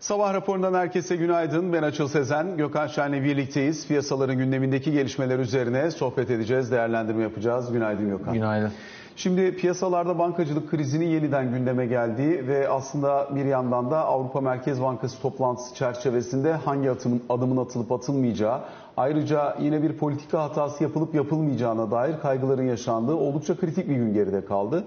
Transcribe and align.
Sabah 0.00 0.34
raporundan 0.34 0.74
herkese 0.74 1.16
günaydın. 1.16 1.72
Ben 1.72 1.82
Açıl 1.82 2.08
Sezen. 2.08 2.56
Gökhan 2.56 2.86
Şen'le 2.86 3.24
birlikteyiz. 3.24 3.86
Piyasaların 3.86 4.38
gündemindeki 4.38 4.92
gelişmeler 4.92 5.38
üzerine 5.38 5.90
sohbet 5.90 6.30
edeceğiz, 6.30 6.70
değerlendirme 6.70 7.22
yapacağız. 7.22 7.72
Günaydın 7.72 8.08
Gökhan. 8.08 8.34
Günaydın. 8.34 8.72
Şimdi 9.16 9.56
piyasalarda 9.56 10.18
bankacılık 10.18 10.70
krizini 10.70 11.04
yeniden 11.04 11.50
gündeme 11.50 11.86
geldiği 11.86 12.48
ve 12.48 12.68
aslında 12.68 13.28
bir 13.34 13.44
yandan 13.44 13.90
da 13.90 14.04
Avrupa 14.04 14.40
Merkez 14.40 14.82
Bankası 14.82 15.22
toplantısı 15.22 15.74
çerçevesinde 15.74 16.52
hangi 16.52 16.90
atımın, 16.90 17.22
adımın 17.28 17.56
atılıp 17.56 17.92
atılmayacağı, 17.92 18.60
ayrıca 18.96 19.56
yine 19.60 19.82
bir 19.82 19.92
politika 19.92 20.42
hatası 20.42 20.82
yapılıp 20.82 21.14
yapılmayacağına 21.14 21.90
dair 21.90 22.20
kaygıların 22.22 22.66
yaşandığı 22.66 23.14
oldukça 23.14 23.56
kritik 23.56 23.88
bir 23.88 23.96
gün 23.96 24.14
geride 24.14 24.44
kaldı. 24.44 24.84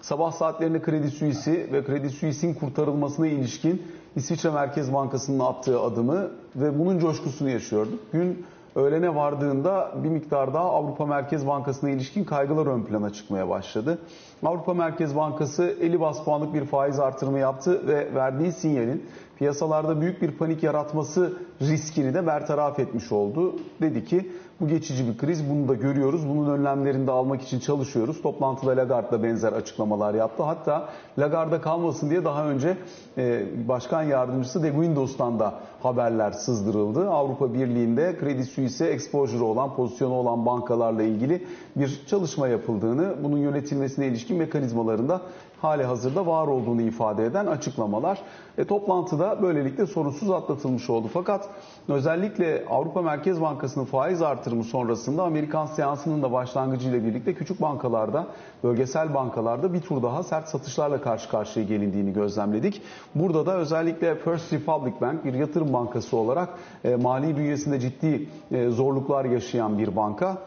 Sabah 0.00 0.32
saatlerinde 0.32 0.82
Kredi 0.82 1.10
Suisse 1.10 1.72
ve 1.72 1.84
Kredi 1.84 2.10
Suisse'in 2.10 2.54
kurtarılmasına 2.54 3.26
ilişkin 3.26 3.82
İsviçre 4.16 4.50
Merkez 4.50 4.92
Bankası'nın 4.92 5.40
attığı 5.40 5.80
adımı 5.80 6.30
ve 6.56 6.78
bunun 6.78 6.98
coşkusunu 6.98 7.50
yaşıyorduk. 7.50 8.12
Gün 8.12 8.46
öğlene 8.74 9.14
vardığında 9.14 9.92
bir 10.04 10.08
miktar 10.08 10.54
daha 10.54 10.64
Avrupa 10.64 11.06
Merkez 11.06 11.46
Bankası'na 11.46 11.90
ilişkin 11.90 12.24
kaygılar 12.24 12.66
ön 12.66 12.82
plana 12.82 13.12
çıkmaya 13.12 13.48
başladı. 13.48 13.98
Avrupa 14.44 14.74
Merkez 14.74 15.16
Bankası 15.16 15.76
50 15.80 16.00
bas 16.00 16.24
puanlık 16.24 16.54
bir 16.54 16.64
faiz 16.64 17.00
artırımı 17.00 17.38
yaptı 17.38 17.86
ve 17.86 18.14
verdiği 18.14 18.52
sinyalin 18.52 19.06
piyasalarda 19.38 20.00
büyük 20.00 20.22
bir 20.22 20.30
panik 20.30 20.62
yaratması 20.62 21.32
riskini 21.60 22.14
de 22.14 22.26
bertaraf 22.26 22.78
etmiş 22.78 23.12
oldu. 23.12 23.56
Dedi 23.80 24.04
ki 24.04 24.30
bu 24.60 24.68
geçici 24.68 25.08
bir 25.08 25.18
kriz 25.18 25.50
bunu 25.50 25.68
da 25.68 25.74
görüyoruz. 25.74 26.28
Bunun 26.28 26.50
önlemlerini 26.50 27.06
de 27.06 27.10
almak 27.10 27.42
için 27.42 27.60
çalışıyoruz. 27.60 28.22
Toplantıda 28.22 28.70
Lagarde 28.70 29.10
da 29.10 29.22
benzer 29.22 29.52
açıklamalar 29.52 30.14
yaptı. 30.14 30.42
Hatta 30.42 30.88
Lagarde 31.18 31.60
kalmasın 31.60 32.10
diye 32.10 32.24
daha 32.24 32.48
önce 32.48 32.76
e, 33.18 33.44
Başkan 33.68 34.02
Yardımcısı 34.02 34.62
de 34.62 34.70
Windows'tan 34.70 35.38
da 35.38 35.54
haberler 35.82 36.32
sızdırıldı. 36.32 37.10
Avrupa 37.10 37.54
Birliği'nde 37.54 38.16
Kredi 38.18 38.44
Suisse 38.44 38.86
exposure 38.86 39.44
olan, 39.44 39.74
pozisyonu 39.74 40.14
olan 40.14 40.46
bankalarla 40.46 41.02
ilgili 41.02 41.46
bir 41.76 42.02
çalışma 42.06 42.48
yapıldığını, 42.48 43.14
bunun 43.24 43.38
yönetilmesine 43.38 44.06
ilişkin 44.06 44.25
mekanizmalarında 44.34 45.20
hali 45.60 45.84
hazırda 45.84 46.26
var 46.26 46.46
olduğunu 46.46 46.82
ifade 46.82 47.26
eden 47.26 47.46
açıklamalar. 47.46 48.18
E, 48.58 48.64
toplantıda 48.64 49.42
böylelikle 49.42 49.86
sorunsuz 49.86 50.30
atlatılmış 50.30 50.90
oldu. 50.90 51.08
Fakat 51.12 51.48
özellikle 51.88 52.64
Avrupa 52.70 53.02
Merkez 53.02 53.40
Bankası'nın 53.40 53.84
faiz 53.84 54.22
artırımı 54.22 54.64
sonrasında 54.64 55.22
Amerikan 55.22 55.66
seansının 55.66 56.22
da 56.22 56.32
başlangıcıyla 56.32 57.04
birlikte 57.04 57.34
küçük 57.34 57.60
bankalarda, 57.60 58.26
bölgesel 58.64 59.14
bankalarda 59.14 59.74
bir 59.74 59.80
tur 59.80 60.02
daha 60.02 60.22
sert 60.22 60.48
satışlarla 60.48 61.00
karşı 61.00 61.28
karşıya 61.30 61.66
gelindiğini 61.66 62.12
gözlemledik. 62.12 62.82
Burada 63.14 63.46
da 63.46 63.56
özellikle 63.56 64.14
First 64.14 64.52
Republic 64.52 65.00
Bank 65.00 65.24
bir 65.24 65.34
yatırım 65.34 65.72
bankası 65.72 66.16
olarak 66.16 66.48
e, 66.84 66.96
mali 66.96 67.36
bünyesinde 67.36 67.80
ciddi 67.80 68.28
e, 68.50 68.68
zorluklar 68.68 69.24
yaşayan 69.24 69.78
bir 69.78 69.96
banka 69.96 70.38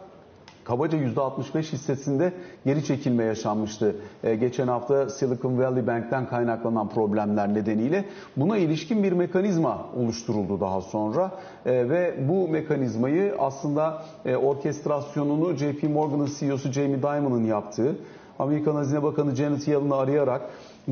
kabaca 0.69 0.97
%65 0.97 1.73
hissesinde 1.73 2.33
geri 2.65 2.85
çekilme 2.85 3.23
yaşanmıştı. 3.23 3.95
E, 4.23 4.35
geçen 4.35 4.67
hafta 4.67 5.09
Silicon 5.09 5.57
Valley 5.57 5.87
Bank'ten 5.87 6.29
kaynaklanan 6.29 6.89
problemler 6.89 7.53
nedeniyle 7.53 8.05
buna 8.37 8.57
ilişkin 8.57 9.03
bir 9.03 9.11
mekanizma 9.11 9.85
oluşturuldu 9.97 10.59
daha 10.59 10.81
sonra 10.81 11.31
e, 11.65 11.89
ve 11.89 12.15
bu 12.29 12.47
mekanizmayı 12.47 13.35
aslında 13.39 14.03
e, 14.25 14.35
orkestrasyonunu 14.35 15.53
JP 15.55 15.83
Morgan'ın 15.83 16.29
CEO'su 16.39 16.71
Jamie 16.71 17.01
Dimon'ın 17.01 17.43
yaptığı 17.43 17.95
Amerikan 18.39 18.75
Hazine 18.75 19.03
Bakanı 19.03 19.35
Janet 19.35 19.67
Yellen'ı 19.67 19.95
arayarak 19.95 20.41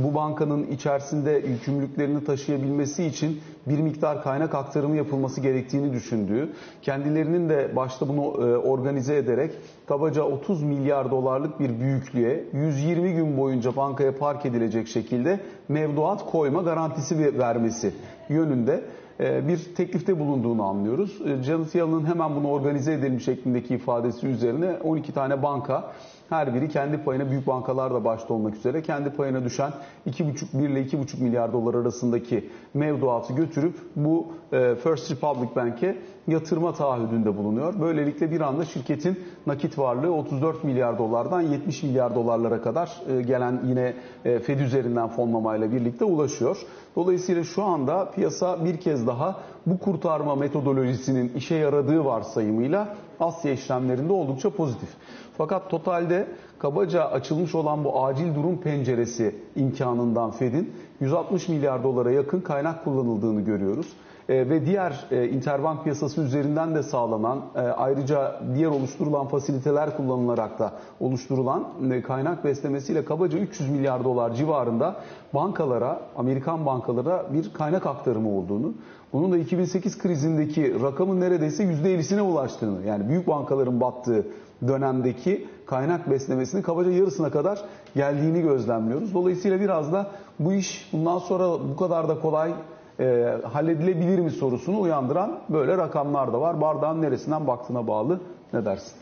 bu 0.04 0.14
bankanın 0.14 0.68
içerisinde 0.68 1.32
yükümlülüklerini 1.32 2.24
taşıyabilmesi 2.24 3.06
için 3.06 3.42
bir 3.68 3.80
miktar 3.80 4.24
kaynak 4.24 4.56
aktarımı 4.56 4.98
yapılması 4.98 5.42
gerektiğini 5.42 5.94
düşündüğü, 5.94 6.50
kendilerinin 6.82 7.50
de 7.50 7.76
başta 7.76 8.08
bunu 8.08 8.24
e, 8.24 8.58
organize 8.58 9.18
ederek 9.18 9.52
kabaca 9.88 10.24
30 10.24 10.64
milyar 10.64 11.12
dolarlık 11.12 11.60
bir 11.60 11.80
büyüklüğe 11.80 12.44
120 12.54 13.14
gün 13.14 13.38
boyunca 13.38 13.76
bankaya 13.76 14.18
park 14.18 14.46
edilecek 14.46 14.88
şekilde 14.88 15.40
mevduat 15.70 16.32
koyma 16.32 16.62
garantisi 16.62 17.40
vermesi 17.40 17.94
yönünde 18.30 18.84
e, 19.20 19.48
bir 19.48 19.76
teklifte 19.76 20.20
bulunduğunu 20.20 20.64
anlıyoruz. 20.64 21.22
E, 21.26 21.44
Janet 21.44 21.76
Yellen'ın 21.76 22.06
hemen 22.06 22.36
bunu 22.36 22.48
organize 22.48 22.94
edelim 22.94 23.20
şeklindeki 23.20 23.76
ifadesi 23.76 24.28
üzerine 24.28 24.78
12 24.84 25.14
tane 25.14 25.44
banka 25.44 25.92
her 26.30 26.54
biri 26.54 26.70
kendi 26.70 26.98
payına 26.98 27.30
büyük 27.30 27.48
bankalar 27.48 27.94
da 27.94 28.04
başta 28.06 28.34
olmak 28.34 28.56
üzere 28.56 28.82
kendi 28.82 29.10
payına 29.10 29.44
düşen 29.44 29.72
2,5 30.08 30.60
1 30.60 30.70
ile 30.70 30.82
2,5 30.82 31.24
milyar 31.24 31.54
dolar 31.54 31.74
arasındaki 31.74 32.50
mevduatı 32.74 33.34
götürüp 33.34 33.76
bu 33.96 34.28
e, 34.52 34.76
First 34.76 35.12
Republic 35.12 35.56
Bank'e 35.56 35.98
yatırma 36.28 36.74
taahhüdünde 36.74 37.38
bulunuyor. 37.38 37.82
Böylelikle 37.82 38.32
bir 38.32 38.42
anda 38.42 38.66
şirketin 38.66 39.20
nakit 39.48 39.80
varlığı 39.80 40.14
34 40.14 40.64
milyar 40.64 40.98
dolardan 40.98 41.42
70 41.42 41.84
milyar 41.84 42.16
dolarlara 42.16 42.62
kadar 42.62 43.02
e, 43.10 43.22
gelen 43.22 43.62
yine 43.68 43.94
e, 44.26 44.40
Fed 44.40 44.60
üzerinden 44.60 45.08
fonlamayla 45.08 45.72
birlikte 45.72 46.06
ulaşıyor. 46.06 46.58
Dolayısıyla 46.96 47.44
şu 47.44 47.64
anda 47.64 48.12
piyasa 48.12 48.66
bir 48.66 48.78
kez 48.78 49.08
daha 49.08 49.40
bu 49.66 49.80
kurtarma 49.80 50.36
metodolojisinin 50.36 51.32
işe 51.36 51.56
yaradığı 51.56 52.06
varsayımıyla 52.06 52.96
Asya 53.20 53.52
işlemlerinde 53.52 54.14
oldukça 54.14 54.50
pozitif. 54.50 54.90
Fakat 55.38 55.70
totalde 55.70 56.28
kabaca 56.60 57.06
açılmış 57.06 57.56
olan 57.56 57.84
bu 57.84 58.06
acil 58.06 58.36
durum 58.36 58.62
penceresi 58.62 59.36
imkanından 59.56 60.32
Fed'in 60.32 60.74
160 61.00 61.50
milyar 61.50 61.84
dolara 61.84 62.12
yakın 62.12 62.42
kaynak 62.42 62.84
kullanıldığını 62.84 63.42
görüyoruz. 63.42 63.88
E, 64.30 64.50
ve 64.50 64.66
diğer 64.66 65.06
e, 65.12 65.30
interbank 65.30 65.84
piyasası 65.84 66.22
üzerinden 66.22 66.76
de 66.76 66.84
sağlanan 66.84 67.42
e, 67.56 67.60
ayrıca 67.60 68.42
diğer 68.56 68.68
oluşturulan 68.70 69.28
fasiliteler 69.28 69.98
kullanılarak 69.98 70.60
da 70.60 70.72
oluşturulan 71.00 71.68
e, 71.92 72.02
kaynak 72.02 72.46
beslemesiyle 72.46 73.06
kabaca 73.06 73.40
300 73.40 73.70
milyar 73.70 74.04
dolar 74.04 74.34
civarında 74.34 74.96
bankalara, 75.34 76.02
Amerikan 76.18 76.66
bankalara 76.66 77.26
bir 77.34 77.54
kaynak 77.54 77.86
aktarımı 77.86 78.38
olduğunu, 78.38 78.74
bunun 79.14 79.32
da 79.32 79.38
2008 79.38 79.98
krizindeki 79.98 80.82
rakamın 80.82 81.22
neredeyse 81.22 81.64
%50'sine 81.64 82.22
ulaştığını, 82.22 82.86
yani 82.86 83.10
büyük 83.10 83.28
bankaların 83.28 83.82
battığı 83.82 84.26
dönemdeki 84.68 85.48
kaynak 85.66 86.12
beslemesinin 86.12 86.62
kabaca 86.62 86.92
yarısına 86.92 87.32
kadar 87.32 87.62
geldiğini 87.96 88.42
gözlemliyoruz. 88.42 89.14
Dolayısıyla 89.14 89.60
biraz 89.60 89.94
da 89.94 90.12
bu 90.40 90.54
iş 90.54 90.90
bundan 90.94 91.20
sonra 91.20 91.70
bu 91.70 91.76
kadar 91.76 92.10
da 92.10 92.20
kolay 92.20 92.54
e, 93.00 93.38
halledilebilir 93.44 94.20
mi 94.20 94.32
sorusunu 94.32 94.82
uyandıran 94.82 95.40
böyle 95.50 95.78
rakamlar 95.78 96.34
da 96.34 96.42
var. 96.42 96.62
Bardağın 96.62 97.02
neresinden 97.02 97.48
baktığına 97.48 97.88
bağlı. 97.88 98.20
Ne 98.54 98.66
dersin? 98.66 98.94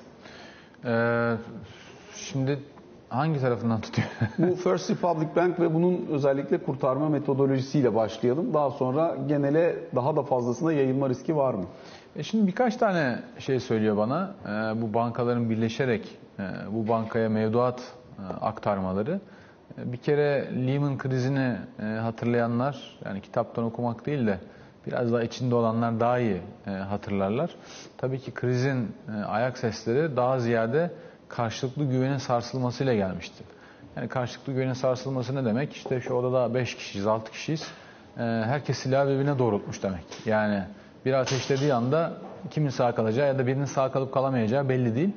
Ee, 0.85 1.35
şimdi 2.15 2.59
hangi 3.09 3.41
tarafından 3.41 3.81
tutuyor? 3.81 4.07
bu 4.37 4.55
First 4.55 4.89
Republic 4.89 5.35
Bank 5.35 5.59
ve 5.59 5.73
bunun 5.73 6.07
özellikle 6.11 6.57
kurtarma 6.57 7.09
metodolojisiyle 7.09 7.95
başlayalım. 7.95 8.53
Daha 8.53 8.71
sonra 8.71 9.17
genele 9.27 9.75
daha 9.95 10.15
da 10.15 10.23
fazlasına 10.23 10.73
yayılma 10.73 11.09
riski 11.09 11.35
var 11.35 11.53
mı? 11.53 11.65
E 12.15 12.23
şimdi 12.23 12.47
birkaç 12.47 12.75
tane 12.75 13.19
şey 13.39 13.59
söylüyor 13.59 13.97
bana. 13.97 14.33
Ee, 14.45 14.81
bu 14.81 14.93
bankaların 14.93 15.49
birleşerek 15.49 16.17
e, 16.39 16.43
bu 16.71 16.87
bankaya 16.87 17.29
mevduat 17.29 17.81
e, 18.19 18.23
aktarmaları. 18.33 19.19
E, 19.77 19.91
bir 19.91 19.97
kere 19.97 20.49
Lehman 20.67 20.97
krizini 20.97 21.57
e, 21.79 21.83
hatırlayanlar, 21.83 22.97
yani 23.05 23.21
kitaptan 23.21 23.63
okumak 23.63 24.05
değil 24.05 24.27
de 24.27 24.39
biraz 24.87 25.13
daha 25.13 25.23
içinde 25.23 25.55
olanlar 25.55 25.99
daha 25.99 26.19
iyi 26.19 26.41
e, 26.67 26.69
hatırlarlar. 26.69 27.55
Tabii 27.97 28.19
ki 28.19 28.31
krizin 28.31 28.95
e, 29.09 29.23
ayak 29.23 29.57
sesleri 29.57 30.15
daha 30.15 30.39
ziyade 30.39 30.91
karşılıklı 31.29 31.85
güvenin 31.85 32.17
sarsılmasıyla 32.17 32.95
gelmişti. 32.95 33.43
Yani 33.95 34.07
karşılıklı 34.07 34.53
güvenin 34.53 34.73
sarsılması 34.73 35.35
ne 35.35 35.45
demek? 35.45 35.73
İşte 35.73 36.01
şu 36.01 36.13
odada 36.13 36.53
5 36.53 36.75
kişiyiz, 36.75 37.07
6 37.07 37.31
kişiyiz. 37.31 37.67
E, 38.17 38.21
herkes 38.21 38.77
silahı 38.77 39.09
birbirine 39.09 39.39
doğrultmuş 39.39 39.83
demek. 39.83 40.03
Yani 40.25 40.63
bir 41.05 41.13
ateşlediği 41.13 41.73
anda 41.73 42.13
kimin 42.49 42.69
sağ 42.69 42.95
kalacağı 42.95 43.27
ya 43.27 43.39
da 43.39 43.47
birinin 43.47 43.65
sağ 43.65 43.91
kalıp 43.91 44.13
kalamayacağı 44.13 44.69
belli 44.69 44.95
değil. 44.95 45.09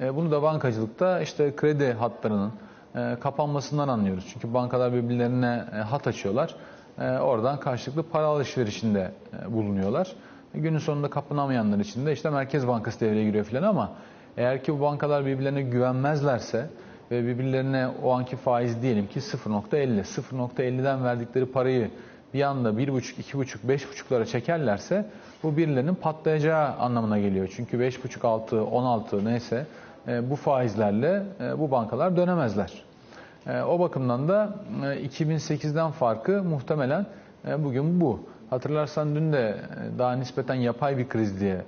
E, 0.00 0.16
bunu 0.16 0.30
da 0.30 0.42
bankacılıkta 0.42 1.20
işte 1.20 1.56
kredi 1.56 1.92
hatlarının 1.92 2.52
e, 2.96 3.16
kapanmasından 3.20 3.88
anlıyoruz. 3.88 4.26
Çünkü 4.32 4.54
bankalar 4.54 4.92
birbirlerine 4.92 5.64
e, 5.74 5.76
hat 5.76 6.06
açıyorlar. 6.06 6.54
E, 6.98 7.18
oradan 7.18 7.60
karşılıklı 7.60 8.02
para 8.02 8.26
alışverişinde 8.26 9.12
e, 9.42 9.52
bulunuyorlar. 9.52 10.12
Günün 10.54 10.78
sonunda 10.78 11.10
kapanamayanlar 11.10 11.78
için 11.78 12.06
de 12.06 12.12
işte 12.12 12.30
Merkez 12.30 12.68
Bankası 12.68 13.00
devreye 13.00 13.24
giriyor 13.24 13.44
falan 13.44 13.62
ama 13.62 13.92
eğer 14.36 14.64
ki 14.64 14.74
bu 14.74 14.80
bankalar 14.80 15.26
birbirlerine 15.26 15.62
güvenmezlerse 15.62 16.66
ve 17.10 17.26
birbirlerine 17.26 17.88
o 18.02 18.12
anki 18.12 18.36
faiz 18.36 18.82
diyelim 18.82 19.06
ki 19.06 19.20
0.50, 19.20 20.00
0.50'den 20.00 21.04
verdikleri 21.04 21.46
parayı 21.46 21.90
bir 22.34 22.42
anda 22.42 22.70
1.5, 22.70 23.00
2.5, 23.00 23.56
5.5'lara 23.68 24.26
çekerlerse 24.26 25.06
bu 25.42 25.56
birilerinin 25.56 25.94
patlayacağı 25.94 26.74
anlamına 26.76 27.18
geliyor. 27.18 27.52
Çünkü 27.56 27.76
5.5, 27.76 28.26
6, 28.26 28.64
16 28.64 29.24
neyse 29.24 29.66
e, 30.08 30.30
bu 30.30 30.36
faizlerle 30.36 31.22
e, 31.40 31.58
bu 31.58 31.70
bankalar 31.70 32.16
dönemezler. 32.16 32.84
E, 33.46 33.62
o 33.62 33.80
bakımdan 33.80 34.28
da 34.28 34.54
2008'den 34.82 35.90
farkı 35.90 36.42
muhtemelen 36.42 37.06
bugün 37.58 38.00
bu. 38.00 38.20
Hatırlarsan 38.50 39.14
dün 39.14 39.32
de 39.32 39.56
daha 39.98 40.12
nispeten 40.12 40.54
yapay 40.54 40.98
bir 40.98 41.08
kriz 41.08 41.40
diye 41.40 41.62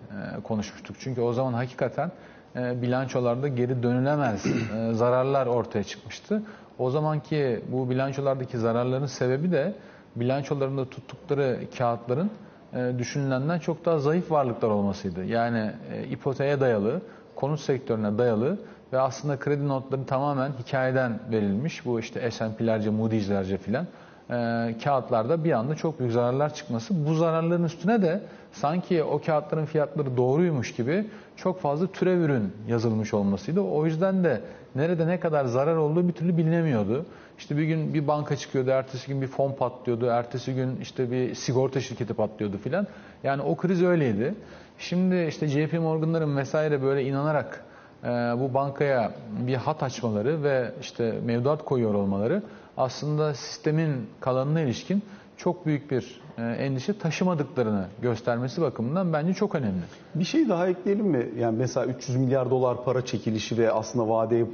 konuşmuştuk. 0.44 0.96
Çünkü 1.00 1.20
o 1.20 1.32
zaman 1.32 1.52
hakikaten 1.52 2.10
bilançolarda 2.56 3.48
geri 3.48 3.82
dönülemez 3.82 4.46
e, 4.46 4.94
zararlar 4.94 5.46
ortaya 5.46 5.84
çıkmıştı. 5.84 6.42
O 6.78 6.90
zamanki 6.90 7.60
bu 7.68 7.90
bilançolardaki 7.90 8.58
zararların 8.58 9.06
sebebi 9.06 9.52
de 9.52 9.74
bilançolarında 10.16 10.90
tuttukları 10.90 11.58
kağıtların 11.78 12.30
e, 12.74 12.92
düşünülenden 12.98 13.58
çok 13.58 13.84
daha 13.84 13.98
zayıf 13.98 14.30
varlıklar 14.30 14.68
olmasıydı. 14.68 15.24
Yani 15.24 15.70
e, 15.92 16.04
ipoteğe 16.04 16.60
dayalı, 16.60 17.00
konut 17.34 17.60
sektörüne 17.60 18.18
dayalı 18.18 18.58
ve 18.92 19.00
aslında 19.00 19.38
kredi 19.38 19.68
notları 19.68 20.06
tamamen 20.06 20.52
hikayeden 20.52 21.18
verilmiş. 21.30 21.86
Bu 21.86 22.00
işte 22.00 22.30
S&P'lerce, 22.30 22.90
Moody's'lerce 22.90 23.56
filan 23.58 23.86
e, 24.30 24.74
kağıtlarda 24.84 25.44
bir 25.44 25.52
anda 25.52 25.74
çok 25.74 25.98
büyük 26.00 26.12
zararlar 26.12 26.54
çıkması. 26.54 27.06
Bu 27.06 27.14
zararların 27.14 27.64
üstüne 27.64 28.02
de 28.02 28.20
sanki 28.52 29.02
o 29.02 29.20
kağıtların 29.26 29.64
fiyatları 29.64 30.16
doğruymuş 30.16 30.74
gibi 30.74 31.06
çok 31.36 31.60
fazla 31.60 31.86
türev 31.86 32.20
ürün 32.20 32.52
yazılmış 32.68 33.14
olmasıydı. 33.14 33.60
O 33.60 33.86
yüzden 33.86 34.24
de 34.24 34.40
nerede 34.74 35.06
ne 35.06 35.20
kadar 35.20 35.44
zarar 35.44 35.76
olduğu 35.76 36.08
bir 36.08 36.12
türlü 36.12 36.36
bilinemiyordu. 36.36 37.06
İşte 37.38 37.56
bir 37.56 37.62
gün 37.62 37.94
bir 37.94 38.08
banka 38.08 38.36
çıkıyordu, 38.36 38.70
ertesi 38.70 39.08
gün 39.08 39.22
bir 39.22 39.26
fon 39.26 39.52
patlıyordu, 39.52 40.06
ertesi 40.06 40.54
gün 40.54 40.80
işte 40.82 41.10
bir 41.10 41.34
sigorta 41.34 41.80
şirketi 41.80 42.14
patlıyordu 42.14 42.58
filan. 42.58 42.86
Yani 43.24 43.42
o 43.42 43.56
kriz 43.56 43.82
öyleydi. 43.82 44.34
Şimdi 44.78 45.26
işte 45.28 45.48
JP 45.48 45.72
Morgan'ların 45.72 46.36
vesaire 46.36 46.82
böyle 46.82 47.04
inanarak 47.04 47.64
e, 48.04 48.08
bu 48.08 48.54
bankaya 48.54 49.12
bir 49.46 49.54
hat 49.54 49.82
açmaları 49.82 50.42
ve 50.42 50.72
işte 50.80 51.14
mevduat 51.24 51.64
koyuyor 51.64 51.94
olmaları 51.94 52.42
aslında 52.76 53.34
sistemin 53.34 54.06
kalanına 54.20 54.60
ilişkin 54.60 55.02
çok 55.36 55.66
büyük 55.66 55.90
bir 55.90 56.20
e, 56.38 56.42
endişe 56.42 56.98
taşımadıklarını 56.98 57.86
göstermesi 58.02 58.62
bakımından 58.62 59.12
bence 59.12 59.34
çok 59.34 59.54
önemli. 59.54 59.82
Bir 60.14 60.24
şey 60.24 60.48
daha 60.48 60.68
ekleyelim 60.68 61.06
mi? 61.06 61.28
Yani 61.38 61.58
mesela 61.58 61.86
300 61.86 62.16
milyar 62.16 62.50
dolar 62.50 62.84
para 62.84 63.04
çekilişi 63.04 63.58
ve 63.58 63.72
aslında 63.72 64.08
vade 64.08 64.46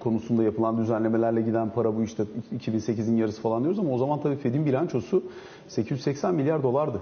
konusunda 0.00 0.42
yapılan 0.42 0.78
düzenlemelerle 0.78 1.42
giden 1.42 1.70
para 1.70 1.96
bu 1.96 2.02
işte 2.02 2.22
2008'in 2.58 3.16
yarısı 3.16 3.42
falan 3.42 3.62
diyoruz 3.62 3.78
ama 3.78 3.90
o 3.90 3.98
zaman 3.98 4.22
tabii 4.22 4.36
Fed'in 4.36 4.66
bilançosu 4.66 5.22
880 5.68 6.34
milyar 6.34 6.62
dolardı. 6.62 7.00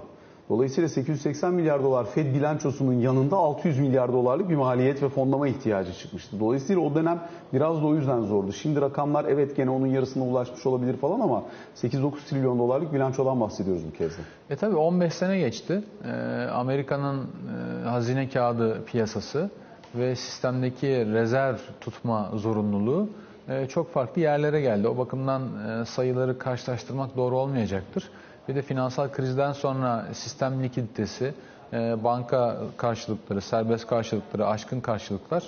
Dolayısıyla 0.49 0.89
880 0.89 1.53
milyar 1.53 1.83
dolar 1.83 2.05
Fed 2.05 2.35
bilançosunun 2.35 2.93
yanında 2.93 3.37
600 3.37 3.79
milyar 3.79 4.13
dolarlık 4.13 4.49
bir 4.49 4.55
maliyet 4.55 5.03
ve 5.03 5.09
fonlama 5.09 5.47
ihtiyacı 5.47 5.93
çıkmıştı. 5.93 6.39
Dolayısıyla 6.39 6.81
o 6.81 6.95
dönem 6.95 7.23
biraz 7.53 7.81
da 7.81 7.85
o 7.85 7.95
yüzden 7.95 8.21
zordu. 8.21 8.53
Şimdi 8.53 8.81
rakamlar 8.81 9.25
evet 9.25 9.55
gene 9.55 9.69
onun 9.69 9.87
yarısına 9.87 10.23
ulaşmış 10.23 10.65
olabilir 10.65 10.97
falan 10.97 11.19
ama 11.19 11.43
8-9 11.75 12.11
trilyon 12.29 12.59
dolarlık 12.59 12.93
bilançodan 12.93 13.41
bahsediyoruz 13.41 13.83
bu 13.87 13.97
kez 13.97 14.17
de. 14.17 14.21
E 14.49 14.55
tabi 14.55 14.75
15 14.75 15.13
sene 15.13 15.39
geçti. 15.39 15.83
Ee, 16.05 16.09
Amerika'nın 16.51 17.21
e, 17.21 17.87
hazine 17.87 18.29
kağıdı 18.29 18.85
piyasası 18.85 19.49
ve 19.95 20.15
sistemdeki 20.15 20.87
rezerv 20.87 21.57
tutma 21.81 22.31
zorunluluğu 22.35 23.09
e, 23.49 23.67
çok 23.67 23.93
farklı 23.93 24.21
yerlere 24.21 24.61
geldi. 24.61 24.87
O 24.87 24.97
bakımdan 24.97 25.41
e, 25.81 25.85
sayıları 25.85 26.39
karşılaştırmak 26.39 27.17
doğru 27.17 27.37
olmayacaktır. 27.37 28.09
Bir 28.49 28.55
de 28.55 28.61
finansal 28.61 29.09
krizden 29.11 29.51
sonra 29.51 30.05
sistem 30.13 30.63
likiditesi, 30.63 31.33
e, 31.73 32.03
banka 32.03 32.57
karşılıkları, 32.77 33.41
serbest 33.41 33.87
karşılıkları, 33.87 34.47
aşkın 34.47 34.79
karşılıklar 34.79 35.43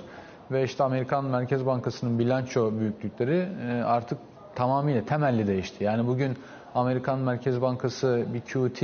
ve 0.52 0.64
işte 0.64 0.84
Amerikan 0.84 1.26
Merkez 1.26 1.66
Bankası'nın 1.66 2.20
bilanço 2.20 2.72
büyüklükleri 2.80 3.48
e, 3.68 3.84
artık 3.84 4.18
tamamıyla 4.56 5.06
temelli 5.06 5.48
değişti. 5.48 5.84
Yani 5.84 6.08
bugün 6.08 6.38
Amerikan 6.76 7.20
Merkez 7.20 7.62
Bankası 7.62 8.26
bir 8.34 8.42
QT 8.42 8.82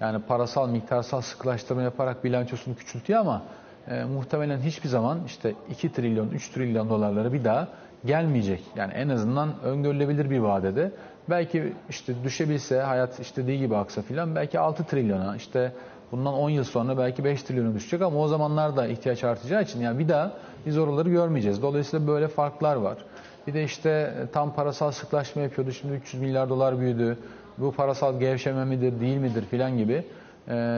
yani 0.00 0.22
parasal 0.22 0.68
miktarsal 0.68 1.20
sıkılaştırma 1.20 1.82
yaparak 1.82 2.24
bilançosunu 2.24 2.74
küçültüyor 2.74 3.20
ama 3.20 3.42
e, 3.88 4.04
muhtemelen 4.04 4.60
hiçbir 4.60 4.88
zaman 4.88 5.18
işte 5.26 5.54
2 5.70 5.92
trilyon 5.92 6.28
3 6.28 6.48
trilyon 6.48 6.90
dolarları 6.90 7.32
bir 7.32 7.44
daha 7.44 7.68
gelmeyecek. 8.04 8.62
Yani 8.76 8.92
en 8.92 9.08
azından 9.08 9.60
öngörülebilir 9.64 10.30
bir 10.30 10.38
vadede. 10.38 10.92
Belki 11.30 11.72
işte 11.90 12.14
düşebilse 12.24 12.80
hayat 12.80 13.20
istediği 13.20 13.58
gibi 13.58 13.76
aksa 13.76 14.02
filan 14.02 14.34
belki 14.34 14.58
6 14.58 14.84
trilyona 14.84 15.36
işte 15.36 15.72
bundan 16.12 16.34
10 16.34 16.50
yıl 16.50 16.64
sonra 16.64 16.98
belki 16.98 17.24
5 17.24 17.42
trilyona 17.42 17.74
düşecek 17.74 18.02
ama 18.02 18.18
o 18.18 18.28
zamanlar 18.28 18.76
da 18.76 18.86
ihtiyaç 18.86 19.24
artacağı 19.24 19.62
için 19.62 19.80
yani 19.80 19.98
bir 19.98 20.08
daha 20.08 20.32
biz 20.66 20.78
oraları 20.78 21.08
görmeyeceğiz. 21.08 21.62
Dolayısıyla 21.62 22.06
böyle 22.06 22.28
farklar 22.28 22.76
var. 22.76 22.98
Bir 23.46 23.54
de 23.54 23.64
işte 23.64 24.14
tam 24.32 24.54
parasal 24.54 24.90
sıklaşma 24.90 25.42
yapıyordu. 25.42 25.72
Şimdi 25.72 25.94
300 25.94 26.22
milyar 26.22 26.48
dolar 26.48 26.80
büyüdü. 26.80 27.18
Bu 27.58 27.72
parasal 27.72 28.20
gevşeme 28.20 28.64
midir, 28.64 29.00
değil 29.00 29.16
midir 29.16 29.44
filan 29.44 29.78
gibi 29.78 30.04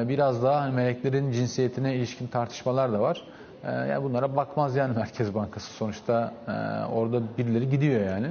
biraz 0.09 0.43
daha 0.43 0.61
hani 0.61 0.75
meleklerin 0.75 1.33
cinsiyetine 1.33 1.95
ilişkin 1.95 2.27
tartışmalar 2.27 2.93
da 2.93 3.01
var. 3.01 3.23
Yani 3.65 4.05
bunlara 4.05 4.37
bakmaz 4.37 4.77
yani 4.77 4.97
Merkez 4.97 5.35
Bankası. 5.35 5.73
Sonuçta 5.73 6.35
orada 6.95 7.21
birileri 7.39 7.71
gidiyor 7.71 8.01
yani. 8.01 8.27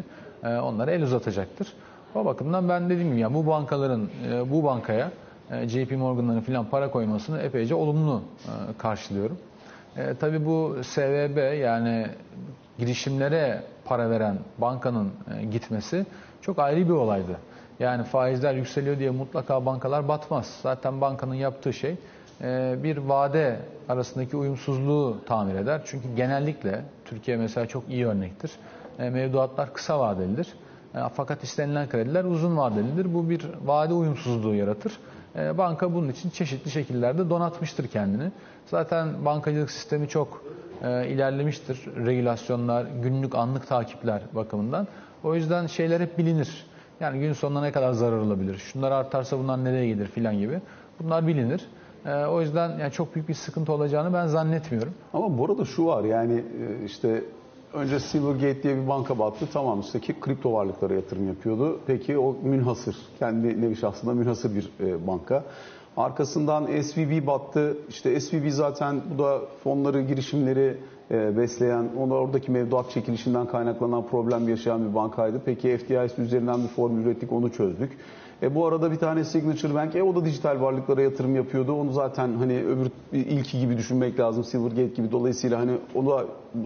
Onlara 0.61 0.91
el 0.91 1.03
uzatacaktır. 1.03 1.73
O 2.15 2.25
bakımdan 2.25 2.69
ben 2.69 2.89
dediğim 2.89 3.09
gibi 3.11 3.19
yani 3.19 3.33
bu 3.33 3.47
bankaların 3.47 4.09
e, 4.31 4.51
bu 4.51 4.63
bankaya 4.63 5.11
e, 5.51 5.67
JP 5.67 5.91
Morgan'ların 5.91 6.41
filan 6.41 6.65
para 6.65 6.91
koymasını 6.91 7.39
epeyce 7.39 7.75
olumlu 7.75 8.21
e, 8.45 8.77
karşılıyorum. 8.77 9.37
E, 9.97 10.13
tabii 10.13 10.45
bu 10.45 10.77
SVB 10.83 11.59
yani 11.61 12.07
girişimlere 12.77 13.63
para 13.85 14.09
veren 14.09 14.37
bankanın 14.57 15.11
gitmesi 15.51 16.05
çok 16.41 16.59
ayrı 16.59 16.85
bir 16.85 16.93
olaydı. 16.93 17.37
Yani 17.79 18.03
faizler 18.03 18.53
yükseliyor 18.53 18.99
diye 18.99 19.09
mutlaka 19.09 19.65
bankalar 19.65 20.07
batmaz. 20.07 20.59
Zaten 20.63 21.01
bankanın 21.01 21.33
yaptığı 21.35 21.73
şey 21.73 21.95
bir 22.83 22.97
vade 22.97 23.59
arasındaki 23.89 24.37
uyumsuzluğu 24.37 25.17
tamir 25.25 25.55
eder. 25.55 25.81
Çünkü 25.85 26.15
genellikle 26.15 26.81
Türkiye 27.05 27.37
mesela 27.37 27.67
çok 27.67 27.89
iyi 27.89 28.07
örnektir. 28.07 28.51
Mevduatlar 28.97 29.73
kısa 29.73 29.99
vadelidir. 29.99 30.47
E, 30.95 30.99
fakat 31.13 31.43
istenilen 31.43 31.89
krediler 31.89 32.23
uzun 32.23 32.57
vadelidir. 32.57 33.13
Bu 33.13 33.29
bir 33.29 33.45
vade 33.65 33.93
uyumsuzluğu 33.93 34.55
yaratır. 34.55 34.93
E, 35.35 35.57
banka 35.57 35.93
bunun 35.93 36.09
için 36.09 36.29
çeşitli 36.29 36.71
şekillerde 36.71 37.29
donatmıştır 37.29 37.87
kendini. 37.87 38.31
Zaten 38.65 39.25
bankacılık 39.25 39.71
sistemi 39.71 40.07
çok 40.07 40.43
e, 40.83 41.07
ilerlemiştir. 41.07 41.79
Regülasyonlar, 42.05 42.85
günlük 43.03 43.35
anlık 43.35 43.67
takipler 43.67 44.21
bakımından. 44.33 44.87
O 45.23 45.35
yüzden 45.35 45.67
şeyler 45.67 45.99
hep 45.99 46.17
bilinir. 46.17 46.65
Yani 46.99 47.19
gün 47.19 47.33
sonuna 47.33 47.61
ne 47.61 47.71
kadar 47.71 47.91
zarar 47.91 48.17
olabilir, 48.17 48.57
şunlar 48.57 48.91
artarsa 48.91 49.39
bunlar 49.39 49.63
nereye 49.63 49.87
gelir 49.87 50.07
filan 50.07 50.39
gibi. 50.39 50.61
Bunlar 50.99 51.27
bilinir. 51.27 51.67
O 52.29 52.41
yüzden 52.41 52.77
yani 52.79 52.91
çok 52.91 53.15
büyük 53.15 53.29
bir 53.29 53.33
sıkıntı 53.33 53.73
olacağını 53.73 54.13
ben 54.13 54.27
zannetmiyorum. 54.27 54.93
Ama 55.13 55.37
bu 55.37 55.45
arada 55.45 55.65
şu 55.65 55.85
var 55.85 56.03
yani 56.03 56.43
işte 56.85 57.23
Önce 57.73 57.99
Silvergate 57.99 58.63
diye 58.63 58.77
bir 58.77 58.87
banka 58.87 59.19
battı. 59.19 59.45
Tamam 59.53 59.79
işte 59.81 59.99
ki 59.99 60.15
kripto 60.21 60.53
varlıklara 60.53 60.93
yatırım 60.93 61.27
yapıyordu. 61.27 61.79
Peki 61.87 62.17
o 62.17 62.35
münhasır, 62.43 62.95
kendi 63.19 63.61
nevi 63.61 63.75
şahsında 63.75 64.13
münhasır 64.13 64.55
bir 64.55 64.69
e, 64.79 65.07
banka. 65.07 65.43
Arkasından 65.97 66.81
SVB 66.81 67.27
battı. 67.27 67.77
İşte 67.89 68.19
SVB 68.19 68.49
zaten 68.49 69.01
bu 69.13 69.23
da 69.23 69.41
fonları, 69.63 70.01
girişimleri 70.01 70.77
e, 71.11 71.37
besleyen, 71.37 71.89
onu 71.99 72.13
oradaki 72.13 72.51
mevduat 72.51 72.91
çekilişinden 72.91 73.47
kaynaklanan 73.47 74.07
problem 74.07 74.49
yaşayan 74.49 74.89
bir 74.89 74.95
bankaydı. 74.95 75.41
Peki 75.45 75.77
FDIC 75.77 76.21
üzerinden 76.21 76.63
bir 76.63 76.67
formül 76.67 77.05
ürettik, 77.05 77.31
onu 77.31 77.51
çözdük. 77.51 77.97
E, 78.43 78.55
bu 78.55 78.67
arada 78.67 78.91
bir 78.91 78.95
tane 78.95 79.23
Signature 79.23 79.73
Bank, 79.73 79.95
e, 79.95 80.03
o 80.03 80.15
da 80.15 80.25
dijital 80.25 80.61
varlıklara 80.61 81.01
yatırım 81.01 81.35
yapıyordu. 81.35 81.73
Onu 81.73 81.91
zaten 81.91 82.33
hani 82.37 82.63
öbür 82.65 82.91
ilki 83.11 83.59
gibi 83.59 83.77
düşünmek 83.77 84.19
lazım, 84.19 84.43
Silvergate 84.43 84.87
gibi. 84.95 85.11
Dolayısıyla 85.11 85.59
hani 85.59 85.71
o 85.95 86.05
da 86.05 86.25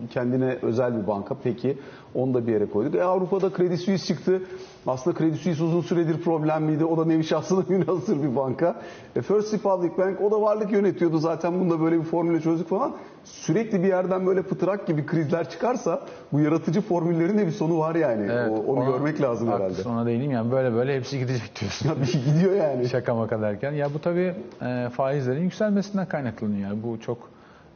kendine 0.10 0.58
özel 0.62 1.02
bir 1.02 1.08
banka. 1.08 1.36
Peki 1.44 1.78
onu 2.18 2.34
da 2.34 2.48
bir 2.48 2.52
yere 2.52 2.66
koyduk. 2.66 2.96
E, 2.96 3.04
Avrupa'da 3.04 3.58
Credit 3.58 3.80
Suisse 3.80 4.06
çıktı. 4.06 4.42
Aslında 4.88 5.18
Credit 5.18 5.40
Suisse 5.40 5.64
uzun 5.64 5.82
süredir 5.82 6.22
problemliydi. 6.22 6.86
O 6.86 6.98
da 6.98 7.06
nevi 7.06 7.24
şahsına 7.24 7.64
münhasır 7.70 8.24
bir 8.24 8.36
banka. 8.36 8.82
E, 9.16 9.22
First 9.22 9.54
Republic 9.54 9.98
Bank 9.98 10.22
o 10.22 10.32
da 10.32 10.42
varlık 10.42 10.72
yönetiyordu 10.72 11.18
zaten. 11.18 11.60
Bunda 11.60 11.82
böyle 11.82 12.00
bir 12.00 12.04
formüle 12.04 12.42
çözdük 12.42 12.70
falan. 12.70 12.96
Sürekli 13.24 13.84
bir 13.84 13.88
yerden 13.88 14.28
böyle 14.28 14.42
pıtırak 14.42 14.88
gibi 14.88 15.06
krizler 15.06 15.50
çıkarsa 15.50 16.02
bu 16.32 16.40
yaratıcı 16.40 16.82
formüllerin 16.82 17.38
de 17.38 17.48
bir 17.48 17.52
sonu 17.52 17.80
var 17.80 17.96
yani. 17.96 18.28
Evet, 18.32 18.50
o, 18.52 18.72
onu 18.72 18.80
ona, 18.80 18.90
görmek 18.90 19.22
lazım 19.22 19.52
herhalde. 19.52 19.74
Sonra 19.74 20.06
değilim 20.06 20.32
yani 20.32 20.52
böyle 20.52 20.74
böyle 20.74 20.96
hepsi 20.96 21.20
gidecek 21.20 21.52
diyorsun. 21.60 21.92
Gidiyor 22.26 22.56
yani. 22.56 22.90
Şaka 22.90 23.16
maka 23.16 23.42
derken. 23.42 23.72
Ya 23.72 23.94
bu 23.94 24.00
tabii 24.00 24.34
e, 24.62 24.90
faizlerin 24.90 25.42
yükselmesinden 25.44 26.06
kaynaklanıyor. 26.06 26.70
Yani 26.70 26.84
bu 26.84 27.00
çok 27.00 27.18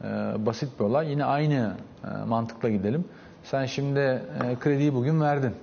e, 0.04 0.06
basit 0.46 0.80
bir 0.80 0.84
olay. 0.84 1.10
Yine 1.10 1.24
aynı 1.24 1.74
e, 2.04 2.24
mantıkla 2.24 2.70
gidelim. 2.70 3.04
Sen 3.44 3.66
şimdi 3.66 3.98
e, 3.98 4.22
krediyi 4.60 4.94
bugün 4.94 5.20
verdin. 5.20 5.54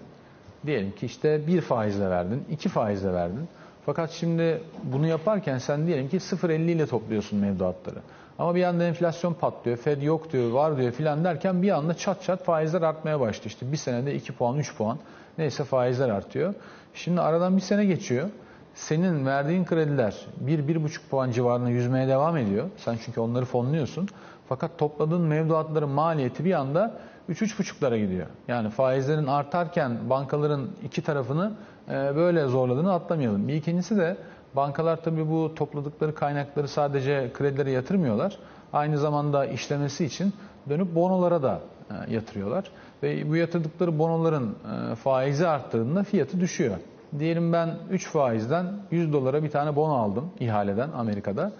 Diyelim 0.65 0.91
ki 0.91 1.05
işte 1.05 1.47
bir 1.47 1.61
faizle 1.61 2.09
verdin, 2.09 2.43
iki 2.49 2.69
faizle 2.69 3.13
verdin. 3.13 3.47
Fakat 3.85 4.11
şimdi 4.11 4.61
bunu 4.83 5.07
yaparken 5.07 5.57
sen 5.57 5.87
diyelim 5.87 6.09
ki 6.09 6.17
0.50 6.17 6.71
ile 6.71 6.85
topluyorsun 6.85 7.39
mevduatları. 7.39 7.99
Ama 8.39 8.55
bir 8.55 8.63
anda 8.63 8.83
enflasyon 8.83 9.33
patlıyor, 9.33 9.77
Fed 9.77 10.01
yok 10.01 10.31
diyor, 10.31 10.51
var 10.51 10.77
diyor 10.77 10.91
filan 10.91 11.23
derken 11.23 11.61
bir 11.61 11.69
anda 11.69 11.93
çat 11.93 12.23
çat 12.23 12.43
faizler 12.43 12.81
artmaya 12.81 13.19
başlıyor. 13.19 13.45
İşte 13.45 13.71
bir 13.71 13.77
senede 13.77 14.15
2 14.15 14.33
puan, 14.33 14.57
3 14.57 14.75
puan 14.75 14.97
neyse 15.37 15.63
faizler 15.63 16.09
artıyor. 16.09 16.53
Şimdi 16.93 17.21
aradan 17.21 17.57
bir 17.57 17.61
sene 17.61 17.85
geçiyor. 17.85 18.29
senin 18.75 19.25
verdiğin 19.25 19.65
krediler 19.65 20.15
1-1,5 20.45 20.99
puan 21.09 21.31
civarında 21.31 21.69
yüzmeye 21.69 22.07
devam 22.07 22.37
ediyor. 22.37 22.69
Sen 22.77 22.97
çünkü 23.05 23.19
onları 23.19 23.45
fonluyorsun. 23.45 24.07
Fakat 24.49 24.77
topladığın 24.77 25.21
mevduatların 25.21 25.89
maliyeti 25.89 26.45
bir 26.45 26.53
anda 26.53 26.93
3-3,5'lara 27.29 27.97
gidiyor. 27.97 28.27
Yani 28.47 28.69
faizlerin 28.69 29.27
artarken 29.27 30.09
bankaların 30.09 30.67
iki 30.83 31.01
tarafını 31.01 31.51
e, 31.89 31.91
böyle 31.91 32.45
zorladığını 32.45 32.93
atlamayalım. 32.93 33.47
Bir 33.47 33.53
ikincisi 33.53 33.97
de 33.97 34.17
bankalar 34.55 35.03
tabii 35.03 35.29
bu 35.29 35.55
topladıkları 35.55 36.15
kaynakları 36.15 36.67
sadece 36.67 37.31
kredilere 37.33 37.71
yatırmıyorlar. 37.71 38.37
Aynı 38.73 38.97
zamanda 38.97 39.45
işlemesi 39.45 40.05
için 40.05 40.33
dönüp 40.69 40.95
bonolara 40.95 41.43
da 41.43 41.59
e, 41.89 42.13
yatırıyorlar. 42.13 42.71
Ve 43.03 43.29
bu 43.29 43.35
yatırdıkları 43.35 43.99
bonoların 43.99 44.55
e, 44.91 44.95
faizi 44.95 45.47
arttığında 45.47 46.03
fiyatı 46.03 46.39
düşüyor. 46.39 46.77
Diyelim 47.19 47.53
ben 47.53 47.69
3 47.91 48.07
faizden 48.07 48.65
100 48.91 49.13
dolara 49.13 49.43
bir 49.43 49.49
tane 49.51 49.75
bono 49.75 49.93
aldım 49.93 50.29
ihaleden 50.39 50.89
Amerika'da. 50.91 51.51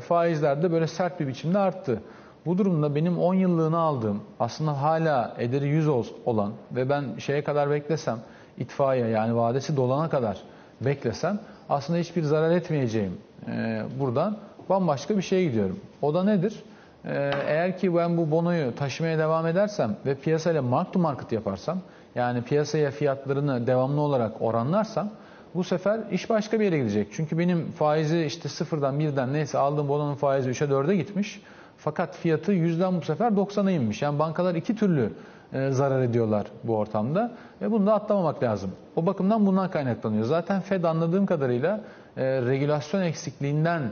Faizler 0.00 0.62
de 0.62 0.72
böyle 0.72 0.86
sert 0.86 1.20
bir 1.20 1.26
biçimde 1.28 1.58
arttı. 1.58 2.02
Bu 2.46 2.58
durumda 2.58 2.94
benim 2.94 3.18
10 3.18 3.34
yıllığını 3.34 3.78
aldığım 3.78 4.20
aslında 4.40 4.82
hala 4.82 5.34
ederi 5.38 5.68
100 5.68 5.88
olan 6.24 6.52
ve 6.72 6.88
ben 6.88 7.04
şeye 7.18 7.44
kadar 7.44 7.70
beklesem 7.70 8.18
itfaiye 8.58 9.06
yani 9.06 9.36
vadesi 9.36 9.76
dolana 9.76 10.08
kadar 10.08 10.42
beklesem 10.80 11.38
aslında 11.68 11.98
hiçbir 11.98 12.22
zarar 12.22 12.50
etmeyeceğim 12.50 13.18
e, 13.48 13.82
buradan 14.00 14.36
bambaşka 14.68 15.16
bir 15.16 15.22
şeye 15.22 15.44
gidiyorum. 15.44 15.80
O 16.02 16.14
da 16.14 16.24
nedir? 16.24 16.62
E, 17.04 17.30
eğer 17.46 17.78
ki 17.78 17.96
ben 17.96 18.16
bu 18.16 18.30
bonoyu 18.30 18.74
taşımaya 18.74 19.18
devam 19.18 19.46
edersem 19.46 19.96
ve 20.06 20.14
piyasayla 20.14 20.62
mark 20.62 20.92
to 20.92 20.98
market 20.98 21.32
yaparsam 21.32 21.78
yani 22.14 22.42
piyasaya 22.42 22.90
fiyatlarını 22.90 23.66
devamlı 23.66 24.00
olarak 24.00 24.42
oranlarsam 24.42 25.10
bu 25.54 25.64
sefer 25.64 26.00
iş 26.10 26.30
başka 26.30 26.60
bir 26.60 26.64
yere 26.64 26.78
gidecek. 26.78 27.08
Çünkü 27.12 27.38
benim 27.38 27.72
faizi 27.72 28.24
işte 28.24 28.48
sıfırdan 28.48 28.98
birden 28.98 29.32
neyse 29.32 29.58
aldığım 29.58 29.88
bononun 29.88 30.14
faizi 30.14 30.50
3'e 30.50 30.68
4'e 30.68 30.96
gitmiş. 30.96 31.40
Fakat 31.78 32.16
fiyatı 32.16 32.52
yüzden 32.52 32.96
bu 32.96 33.04
sefer 33.04 33.30
90'a 33.30 33.70
inmiş. 33.70 34.02
Yani 34.02 34.18
bankalar 34.18 34.54
iki 34.54 34.76
türlü 34.76 35.12
e, 35.52 35.70
zarar 35.70 36.02
ediyorlar 36.02 36.46
bu 36.64 36.76
ortamda 36.76 37.32
ve 37.62 37.70
bunu 37.70 37.86
da 37.86 37.94
atlamamak 37.94 38.42
lazım. 38.42 38.70
O 38.96 39.06
bakımdan 39.06 39.46
bundan 39.46 39.70
kaynaklanıyor. 39.70 40.24
Zaten 40.24 40.60
Fed 40.60 40.84
anladığım 40.84 41.26
kadarıyla 41.26 41.80
e, 42.16 42.24
regülasyon 42.24 43.02
eksikliğinden 43.02 43.82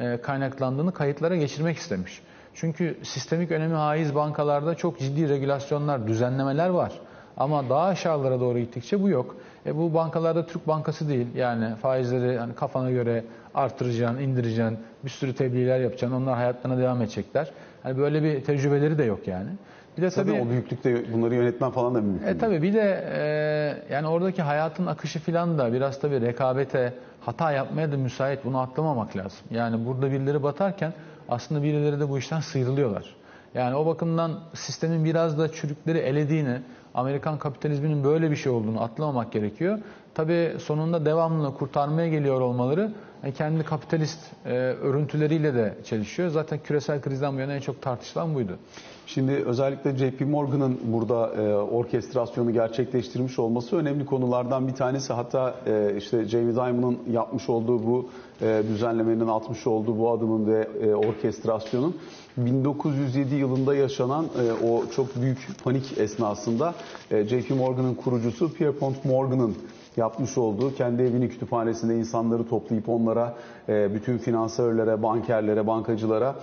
e, 0.00 0.20
kaynaklandığını 0.20 0.92
kayıtlara 0.92 1.36
geçirmek 1.36 1.76
istemiş. 1.76 2.22
Çünkü 2.54 2.98
sistemik 3.02 3.50
önemi 3.50 3.74
haiz 3.74 4.14
bankalarda 4.14 4.74
çok 4.74 4.98
ciddi 4.98 5.28
regülasyonlar, 5.28 6.06
düzenlemeler 6.06 6.68
var. 6.68 6.92
Ama 7.36 7.68
daha 7.68 7.84
aşağılara 7.84 8.40
doğru 8.40 8.58
gittikçe 8.58 9.02
bu 9.02 9.08
yok. 9.08 9.36
E 9.66 9.76
bu 9.76 9.94
bankalarda 9.94 10.46
Türk 10.46 10.68
Bankası 10.68 11.08
değil. 11.08 11.26
Yani 11.34 11.76
faizleri 11.76 12.38
hani 12.38 12.54
kafana 12.54 12.90
göre 12.90 13.24
artıracaksın, 13.54 14.18
indireceksin, 14.18 14.78
bir 15.04 15.10
sürü 15.10 15.34
tebliğler 15.34 15.80
yapacaksın. 15.80 16.16
Onlar 16.16 16.34
hayatlarına 16.36 16.78
devam 16.78 17.02
edecekler. 17.02 17.50
Hani 17.82 17.98
böyle 17.98 18.22
bir 18.22 18.44
tecrübeleri 18.44 18.98
de 18.98 19.04
yok 19.04 19.28
yani. 19.28 19.50
Bir 19.96 20.02
de 20.02 20.10
tabii, 20.10 20.30
tabii 20.30 20.42
o 20.42 20.50
büyüklükte 20.50 21.12
bunları 21.12 21.34
yönetmen 21.34 21.70
falan 21.70 21.94
da 21.94 22.00
mümkün. 22.00 22.26
E 22.26 22.38
tabii 22.38 22.62
bir 22.62 22.74
de 22.74 23.04
e, 23.12 23.94
yani 23.94 24.06
oradaki 24.06 24.42
hayatın 24.42 24.86
akışı 24.86 25.18
falan 25.18 25.58
da 25.58 25.72
biraz 25.72 26.00
tabii 26.00 26.20
rekabete, 26.20 26.92
hata 27.20 27.52
yapmaya 27.52 27.92
da 27.92 27.96
müsait. 27.96 28.44
Bunu 28.44 28.60
atlamamak 28.60 29.16
lazım. 29.16 29.38
Yani 29.50 29.86
burada 29.86 30.10
birileri 30.10 30.42
batarken 30.42 30.92
aslında 31.28 31.62
birileri 31.62 32.00
de 32.00 32.08
bu 32.08 32.18
işten 32.18 32.40
sıyrılıyorlar. 32.40 33.14
Yani 33.54 33.76
o 33.76 33.86
bakımdan 33.86 34.40
sistemin 34.54 35.04
biraz 35.04 35.38
da 35.38 35.52
çürükleri 35.52 35.98
elediğini, 35.98 36.58
Amerikan 36.94 37.38
kapitalizminin 37.38 38.04
böyle 38.04 38.30
bir 38.30 38.36
şey 38.36 38.52
olduğunu 38.52 38.82
atlamamak 38.82 39.32
gerekiyor. 39.32 39.78
Tabii 40.14 40.54
sonunda 40.58 41.04
devamlı 41.06 41.54
kurtarmaya 41.54 42.08
geliyor 42.08 42.40
olmaları 42.40 42.92
e, 43.24 43.32
kendi 43.32 43.64
kapitalist 43.64 44.18
e, 44.46 44.50
örüntüleriyle 44.56 45.54
de 45.54 45.74
çelişiyor. 45.84 46.28
Zaten 46.28 46.58
küresel 46.64 47.00
krizden 47.00 47.36
bu 47.36 47.40
yana 47.40 47.54
en 47.54 47.60
çok 47.60 47.82
tartışılan 47.82 48.34
buydu. 48.34 48.58
Şimdi 49.06 49.32
özellikle 49.32 49.96
JP 49.96 50.20
Morgan'ın 50.20 50.80
burada 50.84 51.34
e, 51.34 51.54
orkestrasyonu 51.54 52.52
gerçekleştirmiş 52.52 53.38
olması 53.38 53.76
önemli 53.76 54.06
konulardan 54.06 54.68
bir 54.68 54.74
tanesi. 54.74 55.12
Hatta 55.12 55.54
e, 55.66 55.94
işte 55.96 56.24
Jamie 56.24 56.54
Dimon'un 56.54 56.98
yapmış 57.12 57.48
olduğu 57.48 57.86
bu 57.86 58.08
e, 58.42 58.62
düzenlemenin 58.68 59.28
atmış 59.28 59.66
olduğu 59.66 59.98
bu 59.98 60.10
adımın 60.10 60.46
ve 60.46 60.68
e, 60.82 60.94
orkestrasyonun 60.94 61.96
1907 62.36 63.34
yılında 63.34 63.74
yaşanan 63.74 64.24
e, 64.24 64.66
o 64.66 64.86
çok 64.90 65.16
büyük 65.16 65.48
panik 65.64 65.98
esnasında 65.98 66.74
e, 67.10 67.24
JP 67.24 67.50
Morgan'ın 67.50 67.94
kurucusu 67.94 68.52
Pierpont 68.52 69.04
Morgan'ın 69.04 69.54
yapmış 69.96 70.38
olduğu 70.38 70.74
kendi 70.74 71.02
evini 71.02 71.28
kütüphanesinde 71.28 71.96
insanları 71.96 72.48
toplayıp 72.48 72.88
onlara 72.88 73.34
e, 73.68 73.94
bütün 73.94 74.18
finansörlere, 74.18 75.02
bankerlere, 75.02 75.66
bankacılara 75.66 76.34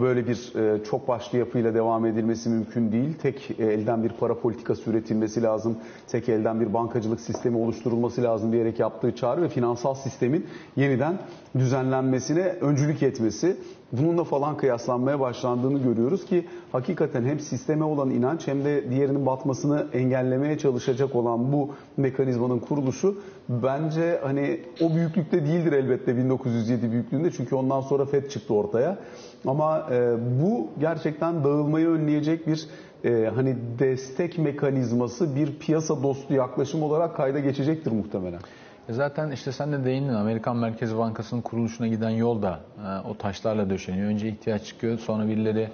böyle 0.00 0.28
bir 0.28 0.52
e, 0.56 0.84
çok 0.84 1.08
başlı 1.08 1.38
yapıyla 1.38 1.74
devam 1.74 2.06
edilmesi 2.06 2.48
mümkün 2.48 2.92
değil. 2.92 3.14
Tek 3.22 3.50
elden 3.60 4.04
bir 4.04 4.08
para 4.08 4.38
politikası 4.38 4.90
üretilmesi 4.90 5.42
lazım. 5.42 5.76
Tek 6.08 6.28
elden 6.28 6.60
bir 6.60 6.74
bankacılık 6.74 7.20
sistemi 7.20 7.56
oluşturulması 7.56 8.22
lazım 8.22 8.52
diyerek 8.52 8.80
yaptığı 8.80 9.14
çağrı 9.14 9.42
ve 9.42 9.48
finansal 9.48 9.94
sistemin 9.94 10.46
yeniden 10.76 11.18
düzenlenmesine 11.58 12.42
öncülük 12.42 13.02
etmesi 13.02 13.56
bununla 13.92 14.24
falan 14.24 14.56
kıyaslanmaya 14.56 15.20
başlandığını 15.20 15.78
görüyoruz 15.78 16.26
ki 16.26 16.46
hakikaten 16.72 17.24
hem 17.24 17.40
sisteme 17.40 17.84
olan 17.84 18.10
inanç 18.10 18.48
hem 18.48 18.64
de 18.64 18.90
diğerinin 18.90 19.26
batmasını 19.26 19.86
engellemeye 19.92 20.58
çalışacak 20.58 21.14
olan 21.14 21.52
bu 21.52 21.70
mekanizmanın 21.96 22.58
kuruluşu 22.58 23.18
bence 23.48 24.20
hani 24.22 24.60
o 24.80 24.94
büyüklükte 24.94 25.46
değildir 25.46 25.72
elbette 25.72 26.16
1907 26.16 26.92
büyüklüğünde 26.92 27.30
çünkü 27.30 27.54
ondan 27.54 27.80
sonra 27.80 28.04
FED 28.04 28.28
çıktı 28.28 28.54
ortaya. 28.54 28.98
Ama 29.46 29.86
e, 29.90 30.14
bu 30.42 30.68
gerçekten 30.80 31.44
dağılmayı 31.44 31.88
önleyecek 31.88 32.46
bir 32.46 32.66
e, 33.04 33.30
hani 33.34 33.56
destek 33.78 34.38
mekanizması, 34.38 35.36
bir 35.36 35.58
piyasa 35.58 36.02
dostu 36.02 36.34
yaklaşım 36.34 36.82
olarak 36.82 37.16
kayda 37.16 37.38
geçecektir 37.38 37.92
muhtemelen. 37.92 38.40
E 38.88 38.92
zaten 38.92 39.30
işte 39.30 39.52
sen 39.52 39.72
de 39.72 39.84
değindin 39.84 40.14
Amerikan 40.14 40.56
Merkez 40.56 40.96
Bankası'nın 40.96 41.40
kuruluşuna 41.40 41.86
giden 41.86 42.10
yol 42.10 42.42
da 42.42 42.60
e, 42.78 43.08
o 43.08 43.16
taşlarla 43.18 43.70
döşeniyor. 43.70 44.08
Önce 44.08 44.28
ihtiyaç 44.28 44.64
çıkıyor 44.64 44.98
sonra 44.98 45.28
birileri 45.28 45.68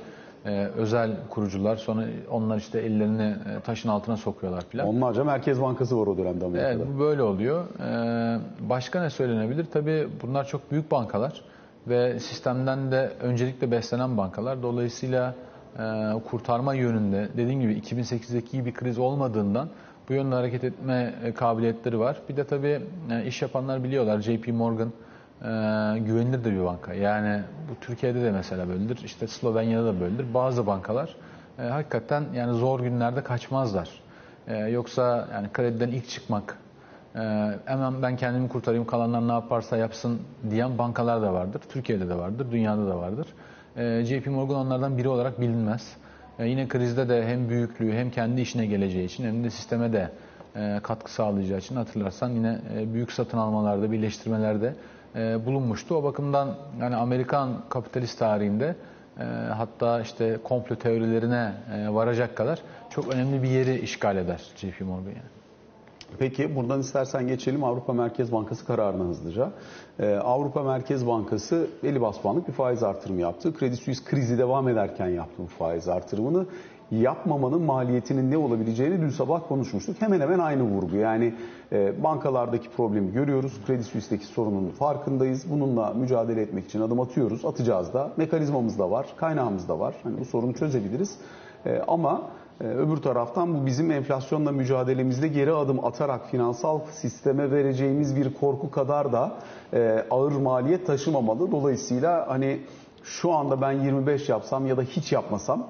e, 0.46 0.64
özel 0.64 1.10
kurucular 1.30 1.76
sonra 1.76 2.04
onlar 2.30 2.56
işte 2.56 2.80
ellerini 2.80 3.22
e, 3.56 3.60
taşın 3.60 3.88
altına 3.88 4.16
sokuyorlar 4.16 4.64
filan. 4.68 4.88
Onlarca 4.88 5.24
Merkez 5.24 5.60
Bankası 5.60 6.00
var 6.00 6.06
o 6.06 6.18
dönemde 6.18 6.44
Amerika'da. 6.44 6.72
Evet 6.72 6.86
bu 6.94 7.00
böyle 7.00 7.22
oluyor. 7.22 7.64
E, 7.64 8.68
başka 8.68 9.02
ne 9.02 9.10
söylenebilir? 9.10 9.66
Tabii 9.72 10.08
bunlar 10.22 10.46
çok 10.46 10.70
büyük 10.70 10.90
bankalar 10.90 11.42
ve 11.90 12.20
sistemden 12.20 12.92
de 12.92 13.12
öncelikle 13.20 13.70
beslenen 13.70 14.16
bankalar. 14.16 14.62
Dolayısıyla 14.62 15.35
e, 15.78 16.12
kurtarma 16.30 16.75
yönünde 16.75 17.28
dediğim 17.37 17.61
gibi 17.61 17.73
2008'deki 17.73 18.50
gibi 18.52 18.64
bir 18.64 18.75
kriz 18.75 18.99
olmadığından 18.99 19.68
bu 20.09 20.14
yönde 20.14 20.35
hareket 20.35 20.64
etme 20.64 21.14
e, 21.25 21.32
kabiliyetleri 21.32 21.99
var. 21.99 22.16
Bir 22.28 22.37
de 22.37 22.44
tabii 22.44 22.80
e, 23.11 23.25
iş 23.26 23.42
yapanlar 23.42 23.85
biliyorlar 23.85 24.20
JP 24.20 24.49
Morgan 24.49 24.88
e, 24.88 25.49
güvenilir 25.99 26.44
de 26.44 26.52
bir 26.52 26.64
banka. 26.64 26.94
Yani 26.94 27.42
bu 27.70 27.80
Türkiye'de 27.80 28.23
de 28.23 28.30
mesela 28.30 28.68
böyledir. 28.68 29.00
İşte 29.04 29.26
Slovenya'da 29.26 29.87
da 29.87 30.00
böyledir. 30.00 30.35
Bazı 30.35 30.66
bankalar 30.66 31.16
e, 31.59 31.62
hakikaten 31.62 32.25
yani 32.35 32.59
zor 32.59 32.80
günlerde 32.80 33.23
kaçmazlar. 33.23 33.90
E, 34.47 34.56
yoksa 34.56 35.28
yani 35.32 35.49
krediden 35.52 35.88
ilk 35.88 36.09
çıkmak 36.09 36.59
e, 37.14 37.20
hemen 37.64 38.02
ben 38.02 38.16
kendimi 38.16 38.48
kurtarayım 38.48 38.86
kalanlar 38.86 39.28
ne 39.28 39.32
yaparsa 39.32 39.76
yapsın 39.76 40.20
diyen 40.50 40.78
bankalar 40.78 41.22
da 41.22 41.32
vardır. 41.32 41.60
Türkiye'de 41.68 42.08
de 42.08 42.18
vardır, 42.18 42.46
dünyada 42.52 42.86
da 42.86 42.98
vardır. 42.98 43.26
E, 43.76 44.04
JP 44.04 44.26
Morgan 44.26 44.56
onlardan 44.56 44.98
biri 44.98 45.08
olarak 45.08 45.40
bilinmez. 45.40 45.96
E, 46.38 46.46
yine 46.46 46.68
krizde 46.68 47.08
de 47.08 47.26
hem 47.26 47.48
büyüklüğü 47.48 47.92
hem 47.92 48.10
kendi 48.10 48.40
işine 48.40 48.66
geleceği 48.66 49.04
için 49.04 49.24
hem 49.24 49.44
de 49.44 49.50
sisteme 49.50 49.92
de 49.92 50.10
e, 50.56 50.80
katkı 50.82 51.12
sağlayacağı 51.12 51.58
için 51.58 51.76
hatırlarsan 51.76 52.30
yine 52.30 52.58
e, 52.76 52.94
büyük 52.94 53.12
satın 53.12 53.38
almalarda, 53.38 53.92
birleştirmelerde 53.92 54.74
bulunmuştu. 55.46 55.94
O 55.94 56.04
bakımdan 56.04 56.54
yani 56.80 56.96
Amerikan 56.96 57.62
kapitalist 57.68 58.18
tarihinde 58.18 58.76
hatta 59.56 60.00
işte 60.00 60.38
komplo 60.44 60.76
teorilerine 60.76 61.52
varacak 61.88 62.36
kadar 62.36 62.62
çok 62.90 63.14
önemli 63.14 63.42
bir 63.42 63.48
yeri 63.48 63.80
işgal 63.80 64.16
eder 64.16 64.40
JP 64.56 64.80
Morgan 64.80 65.08
yani. 65.08 65.39
Peki 66.18 66.56
buradan 66.56 66.80
istersen 66.80 67.28
geçelim 67.28 67.64
Avrupa 67.64 67.92
Merkez 67.92 68.32
Bankası 68.32 68.66
kararına 68.66 69.04
hızlıca. 69.04 69.50
Ee, 69.98 70.14
Avrupa 70.14 70.62
Merkez 70.62 71.06
Bankası 71.06 71.66
50 71.82 72.00
bas 72.00 72.20
puanlık 72.20 72.48
bir 72.48 72.52
faiz 72.52 72.82
artırımı 72.82 73.20
yaptı. 73.20 73.54
Kredi 73.54 73.76
Suisse 73.76 74.04
krizi 74.04 74.38
devam 74.38 74.68
ederken 74.68 75.08
yaptı 75.08 75.42
bu 75.42 75.46
faiz 75.46 75.88
artırımını. 75.88 76.46
Yapmamanın 76.90 77.62
maliyetinin 77.62 78.30
ne 78.30 78.38
olabileceğini 78.38 79.00
dün 79.00 79.08
sabah 79.08 79.48
konuşmuştuk. 79.48 79.96
Hemen 79.98 80.20
hemen 80.20 80.38
aynı 80.38 80.62
vurgu. 80.62 80.96
Yani 80.96 81.34
e, 81.72 82.02
bankalardaki 82.02 82.70
problemi 82.70 83.12
görüyoruz. 83.12 83.52
Kredi 83.66 83.84
Suisse'deki 83.84 84.26
sorunun 84.26 84.68
farkındayız. 84.68 85.50
Bununla 85.50 85.92
mücadele 85.94 86.42
etmek 86.42 86.64
için 86.64 86.80
adım 86.80 87.00
atıyoruz. 87.00 87.44
Atacağız 87.44 87.94
da. 87.94 88.12
Mekanizmamız 88.16 88.78
da 88.78 88.90
var. 88.90 89.06
Kaynağımız 89.16 89.68
da 89.68 89.78
var. 89.78 89.94
Hani 90.02 90.20
bu 90.20 90.24
sorunu 90.24 90.54
çözebiliriz. 90.54 91.18
E, 91.66 91.78
ama 91.88 92.22
öbür 92.64 92.96
taraftan 92.96 93.54
bu 93.54 93.66
bizim 93.66 93.90
enflasyonla 93.90 94.52
mücadelemizde 94.52 95.28
geri 95.28 95.52
adım 95.52 95.84
atarak 95.84 96.30
finansal 96.30 96.80
sisteme 96.92 97.50
vereceğimiz 97.50 98.16
bir 98.16 98.34
korku 98.34 98.70
kadar 98.70 99.12
da 99.12 99.32
e, 99.72 100.04
ağır 100.10 100.32
maliyet 100.32 100.86
taşımamalı. 100.86 101.50
Dolayısıyla 101.52 102.28
hani 102.28 102.60
şu 103.02 103.32
anda 103.32 103.60
ben 103.60 103.72
25 103.72 104.28
yapsam 104.28 104.66
ya 104.66 104.76
da 104.76 104.82
hiç 104.82 105.12
yapmasam 105.12 105.66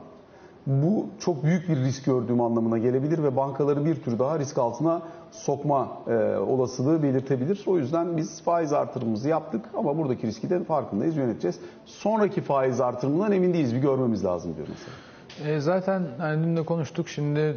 bu 0.67 1.07
çok 1.21 1.45
büyük 1.45 1.69
bir 1.69 1.77
risk 1.77 2.05
gördüğüm 2.05 2.41
anlamına 2.41 2.79
gelebilir 2.79 3.23
ve 3.23 3.37
bankaları 3.37 3.85
bir 3.85 4.03
tür 4.03 4.19
daha 4.19 4.39
risk 4.39 4.59
altına 4.59 5.03
sokma 5.31 5.89
e, 6.09 6.37
olasılığı 6.37 7.03
belirtebilir. 7.03 7.65
O 7.67 7.79
yüzden 7.79 8.17
biz 8.17 8.43
faiz 8.43 8.73
artırımımızı 8.73 9.29
yaptık 9.29 9.65
ama 9.77 9.99
buradaki 9.99 10.27
riski 10.27 10.51
de 10.51 10.65
farkındayız, 10.65 11.17
yöneteceğiz. 11.17 11.61
Sonraki 11.85 12.41
faiz 12.41 12.81
artırımından 12.81 13.33
emin 13.33 13.55
değiliz, 13.55 13.75
bir 13.75 13.81
görmemiz 13.81 14.25
lazım 14.25 14.57
diyor 14.57 14.69
mesela. 14.71 15.10
E, 15.47 15.61
zaten 15.61 16.03
hani 16.19 16.45
dün 16.45 16.57
de 16.57 16.63
konuştuk. 16.63 17.09
Şimdi 17.09 17.57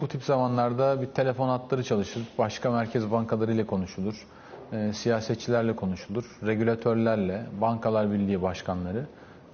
bu 0.00 0.08
tip 0.08 0.22
zamanlarda 0.24 1.02
bir 1.02 1.06
telefon 1.06 1.48
hatları 1.48 1.84
çalışır. 1.84 2.22
Başka 2.38 2.70
merkez 2.70 3.10
bankalarıyla 3.10 3.66
konuşulur. 3.66 4.26
E, 4.72 4.92
siyasetçilerle 4.92 5.76
konuşulur. 5.76 6.24
Regülatörlerle, 6.46 7.46
bankalar 7.60 8.12
birliği 8.12 8.42
başkanları, 8.42 9.06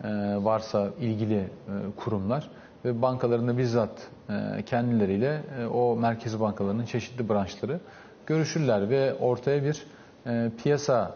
e, 0.04 0.08
varsa 0.44 0.88
ilgili 1.00 1.38
e, 1.38 1.48
kurumlar 1.96 2.50
ve 2.84 3.02
bankalarında 3.02 3.58
bizzat 3.58 4.08
e, 4.30 4.62
kendileriyle 4.62 5.42
e, 5.60 5.66
o 5.66 5.96
merkez 5.96 6.40
bankalarının 6.40 6.84
çeşitli 6.84 7.28
branşları 7.28 7.80
görüşürler 8.26 8.90
ve 8.90 9.14
ortaya 9.14 9.64
bir 9.64 9.86
e, 10.26 10.50
piyasa 10.62 11.14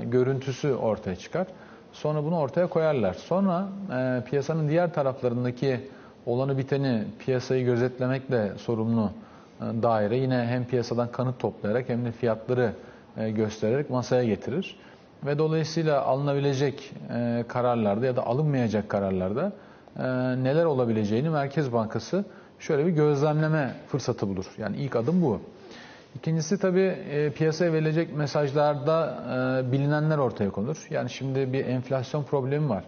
e, 0.00 0.04
görüntüsü 0.04 0.74
ortaya 0.74 1.16
çıkar. 1.16 1.46
Sonra 1.92 2.24
bunu 2.24 2.38
ortaya 2.38 2.66
koyarlar. 2.66 3.14
Sonra 3.14 3.68
e, 3.92 4.24
piyasanın 4.24 4.68
diğer 4.68 4.94
taraflarındaki 4.94 5.90
olanı 6.26 6.58
biteni 6.58 7.04
piyasayı 7.18 7.64
gözetlemekle 7.64 8.52
sorumlu 8.58 9.10
e, 9.60 9.64
daire 9.82 10.16
yine 10.16 10.46
hem 10.46 10.64
piyasadan 10.64 11.12
kanıt 11.12 11.38
toplayarak 11.38 11.88
hem 11.88 12.04
de 12.04 12.12
fiyatları 12.12 12.72
e, 13.16 13.30
göstererek 13.30 13.90
masaya 13.90 14.24
getirir. 14.24 14.76
Ve 15.26 15.38
dolayısıyla 15.38 16.02
alınabilecek 16.02 16.92
e, 17.14 17.44
kararlarda 17.48 18.06
ya 18.06 18.16
da 18.16 18.26
alınmayacak 18.26 18.88
kararlarda 18.88 19.52
neler 20.42 20.64
olabileceğini 20.64 21.28
Merkez 21.28 21.72
Bankası 21.72 22.24
şöyle 22.58 22.86
bir 22.86 22.90
gözlemleme 22.90 23.74
fırsatı 23.88 24.28
bulur. 24.28 24.46
Yani 24.58 24.76
ilk 24.76 24.96
adım 24.96 25.22
bu. 25.22 25.40
İkincisi 26.14 26.58
tabii 26.58 26.94
piyasaya 27.36 27.72
verilecek 27.72 28.16
mesajlarda 28.16 29.22
bilinenler 29.72 30.18
ortaya 30.18 30.50
konur. 30.50 30.86
Yani 30.90 31.10
şimdi 31.10 31.52
bir 31.52 31.66
enflasyon 31.66 32.22
problemi 32.24 32.68
var 32.68 32.84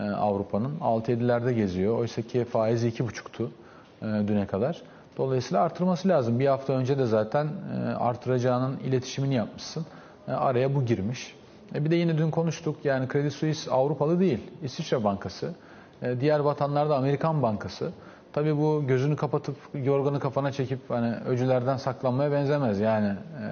Avrupa'nın. 0.00 0.78
6-7'lerde 0.80 1.52
geziyor. 1.52 1.98
Oysa 1.98 2.22
ki 2.22 2.44
faizi 2.44 2.88
2,5'tu 2.88 3.50
e, 4.02 4.28
düne 4.28 4.46
kadar. 4.46 4.82
Dolayısıyla 5.16 5.62
artırması 5.62 6.08
lazım. 6.08 6.40
Bir 6.40 6.46
hafta 6.46 6.72
önce 6.72 6.98
de 6.98 7.06
zaten 7.06 7.46
e, 7.46 7.94
artıracağının 7.94 8.78
iletişimini 8.78 9.34
yapmışsın. 9.34 9.86
E, 10.28 10.32
araya 10.32 10.74
bu 10.74 10.84
girmiş. 10.84 11.34
E, 11.74 11.84
bir 11.84 11.90
de 11.90 11.96
yine 11.96 12.18
dün 12.18 12.30
konuştuk. 12.30 12.76
Yani 12.84 13.08
Credit 13.08 13.32
Suisse 13.32 13.70
Avrupalı 13.70 14.20
değil. 14.20 14.50
İsviçre 14.62 15.04
Bankası. 15.04 15.54
E, 16.02 16.20
diğer 16.20 16.40
vatanlarda 16.40 16.96
Amerikan 16.96 17.42
Bankası. 17.42 17.92
Tabii 18.32 18.56
bu 18.56 18.84
gözünü 18.86 19.16
kapatıp 19.16 19.56
yorganı 19.74 20.20
kafana 20.20 20.52
çekip 20.52 20.78
hani 20.88 21.14
öcülerden 21.14 21.76
saklanmaya 21.76 22.32
benzemez. 22.32 22.80
Yani 22.80 23.06
e, 23.08 23.46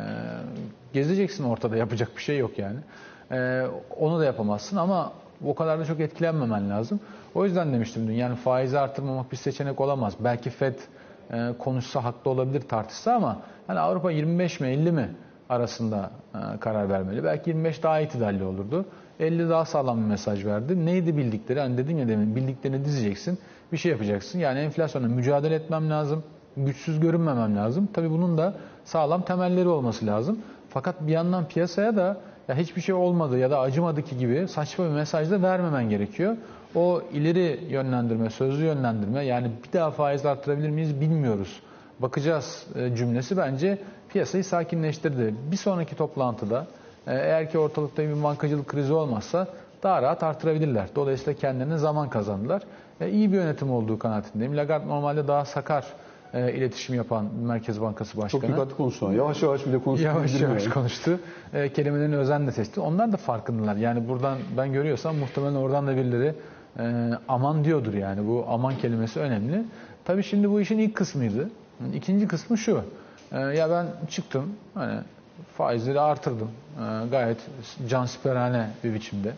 gezeceksin 0.92 1.44
ortada 1.44 1.76
yapacak 1.76 2.16
bir 2.16 2.22
şey 2.22 2.38
yok 2.38 2.58
yani. 2.58 2.78
E, 3.32 3.66
onu 4.00 4.18
da 4.18 4.24
yapamazsın 4.24 4.76
ama 4.76 5.12
o 5.46 5.54
kadar 5.54 5.78
da 5.78 5.84
çok 5.84 6.00
etkilenmemen 6.00 6.70
lazım. 6.70 7.00
O 7.34 7.44
yüzden 7.44 7.72
demiştim 7.72 8.08
dün 8.08 8.12
yani 8.12 8.36
faizi 8.36 8.78
artırmamak 8.78 9.32
bir 9.32 9.36
seçenek 9.36 9.80
olamaz. 9.80 10.14
Belki 10.20 10.50
Fed 10.50 10.74
e, 11.32 11.52
konuşsa 11.58 12.04
haklı 12.04 12.30
olabilir 12.30 12.60
tartışsa 12.60 13.14
ama 13.14 13.38
hani 13.66 13.78
Avrupa 13.78 14.10
25 14.10 14.60
mi 14.60 14.68
50 14.68 14.92
mi 14.92 15.10
arasında 15.48 16.10
e, 16.34 16.58
karar 16.60 16.88
vermeli. 16.88 17.24
Belki 17.24 17.50
25 17.50 17.82
daha 17.82 18.00
itidalli 18.00 18.44
olurdu. 18.44 18.84
50 19.20 19.48
daha 19.48 19.64
sağlam 19.64 19.98
bir 19.98 20.06
mesaj 20.06 20.44
verdi. 20.46 20.86
Neydi 20.86 21.16
bildikleri? 21.16 21.60
Hani 21.60 21.78
dedim 21.78 21.98
ya 21.98 22.08
demin 22.08 22.36
bildiklerini 22.36 22.84
dizeceksin. 22.84 23.38
Bir 23.72 23.76
şey 23.76 23.92
yapacaksın. 23.92 24.38
Yani 24.38 24.58
enflasyonla 24.58 25.08
mücadele 25.08 25.54
etmem 25.54 25.90
lazım. 25.90 26.24
Güçsüz 26.56 27.00
görünmemem 27.00 27.56
lazım. 27.56 27.88
Tabii 27.92 28.10
bunun 28.10 28.38
da 28.38 28.54
sağlam 28.84 29.22
temelleri 29.22 29.68
olması 29.68 30.06
lazım. 30.06 30.38
Fakat 30.68 31.06
bir 31.06 31.12
yandan 31.12 31.48
piyasaya 31.48 31.96
da 31.96 32.20
ya 32.48 32.56
hiçbir 32.56 32.80
şey 32.80 32.94
olmadı 32.94 33.38
ya 33.38 33.50
da 33.50 33.60
acımadı 33.60 34.02
ki 34.02 34.18
gibi 34.18 34.48
saçma 34.48 34.84
bir 34.84 34.90
mesaj 34.90 35.30
da 35.30 35.42
vermemen 35.42 35.90
gerekiyor. 35.90 36.36
O 36.74 37.02
ileri 37.12 37.60
yönlendirme, 37.70 38.30
sözlü 38.30 38.64
yönlendirme 38.64 39.24
yani 39.24 39.50
bir 39.64 39.78
daha 39.78 39.90
faiz 39.90 40.26
arttırabilir 40.26 40.70
miyiz 40.70 41.00
bilmiyoruz. 41.00 41.60
Bakacağız 41.98 42.66
e, 42.74 42.96
cümlesi 42.96 43.36
bence 43.36 43.78
piyasayı 44.08 44.44
sakinleştirdi. 44.44 45.34
Bir 45.50 45.56
sonraki 45.56 45.96
toplantıda 45.96 46.66
e, 47.06 47.14
eğer 47.14 47.50
ki 47.50 47.58
ortalıkta 47.58 48.02
bir 48.02 48.22
bankacılık 48.22 48.66
krizi 48.66 48.92
olmazsa 48.92 49.46
daha 49.82 50.02
rahat 50.02 50.22
artırabilirler. 50.22 50.88
Dolayısıyla 50.96 51.40
kendilerine 51.40 51.78
zaman 51.78 52.10
kazandılar. 52.10 52.62
E, 53.00 53.10
iyi 53.10 53.32
bir 53.32 53.36
yönetim 53.36 53.70
olduğu 53.70 53.98
kanaatindeyim. 53.98 54.56
Lagarde 54.56 54.88
normalde 54.88 55.28
daha 55.28 55.44
sakar 55.44 55.86
e, 56.34 56.52
iletişim 56.52 56.94
yapan 56.94 57.26
Merkez 57.42 57.80
Bankası 57.80 58.18
Başkanı. 58.18 58.42
Çok 58.42 58.50
dikkatli 58.50 58.76
konuştu. 58.76 59.12
Yavaş 59.12 59.42
yavaş 59.42 59.66
bile 59.66 59.78
konuştu. 59.78 60.06
Yavaş 60.06 60.40
yavaş 60.40 60.68
konuştu. 60.68 61.20
E, 61.54 61.72
kelimelerini 61.72 62.16
özenle 62.16 62.52
seçti. 62.52 62.80
Onlar 62.80 63.12
da 63.12 63.16
farkındalar. 63.16 63.76
Yani 63.76 64.08
buradan 64.08 64.38
ben 64.56 64.72
görüyorsam 64.72 65.16
muhtemelen 65.16 65.54
oradan 65.54 65.86
da 65.86 65.96
birileri 65.96 66.34
e, 66.78 67.10
aman 67.28 67.64
diyordur 67.64 67.94
yani. 67.94 68.26
Bu 68.26 68.46
aman 68.48 68.76
kelimesi 68.76 69.20
önemli. 69.20 69.64
Tabii 70.04 70.22
şimdi 70.22 70.50
bu 70.50 70.60
işin 70.60 70.78
ilk 70.78 70.94
kısmıydı. 70.94 71.50
İkinci 71.94 72.28
kısmı 72.28 72.58
şu. 72.58 72.82
E, 73.32 73.38
ya 73.40 73.70
ben 73.70 73.86
çıktım 74.08 74.44
hani 74.74 75.00
faizleri 75.56 76.00
artırdım. 76.00 76.50
E, 76.78 77.08
gayet 77.10 77.38
cansiperane 77.88 78.70
bir 78.84 78.94
biçimde. 78.94 79.32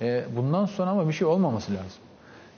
E, 0.00 0.24
bundan 0.36 0.66
sonra 0.66 0.90
ama 0.90 1.08
bir 1.08 1.12
şey 1.12 1.26
olmaması 1.26 1.72
lazım. 1.72 2.02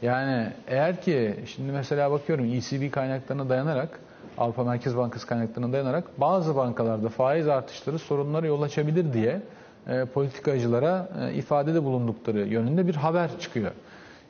Yani 0.03 0.53
eğer 0.69 1.01
ki 1.01 1.37
şimdi 1.47 1.73
mesela 1.73 2.11
bakıyorum 2.11 2.45
ECB 2.45 2.91
kaynaklarına 2.91 3.49
dayanarak 3.49 4.01
Avrupa 4.39 4.65
Merkez 4.65 4.97
Bankası 4.97 5.27
kaynaklarına 5.27 5.73
dayanarak 5.73 6.21
bazı 6.21 6.57
bankalarda 6.57 7.09
faiz 7.09 7.49
artışları 7.49 7.99
sorunlara 7.99 8.47
yol 8.47 8.63
açabilir 8.63 9.13
diye 9.13 9.43
e, 9.89 10.05
politikacılara 10.05 11.09
e, 11.21 11.35
ifadede 11.35 11.85
bulundukları 11.85 12.41
yönünde 12.41 12.87
bir 12.87 12.95
haber 12.95 13.39
çıkıyor. 13.41 13.71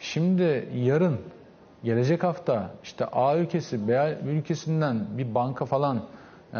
Şimdi 0.01 0.69
yarın 0.75 1.19
gelecek 1.85 2.25
hafta 2.25 2.71
işte 2.83 3.07
A 3.07 3.37
ülkesi 3.37 3.89
B 3.89 4.19
ülkesinden 4.27 5.07
bir 5.19 5.35
banka 5.35 5.65
falan 5.65 6.01
e, 6.55 6.59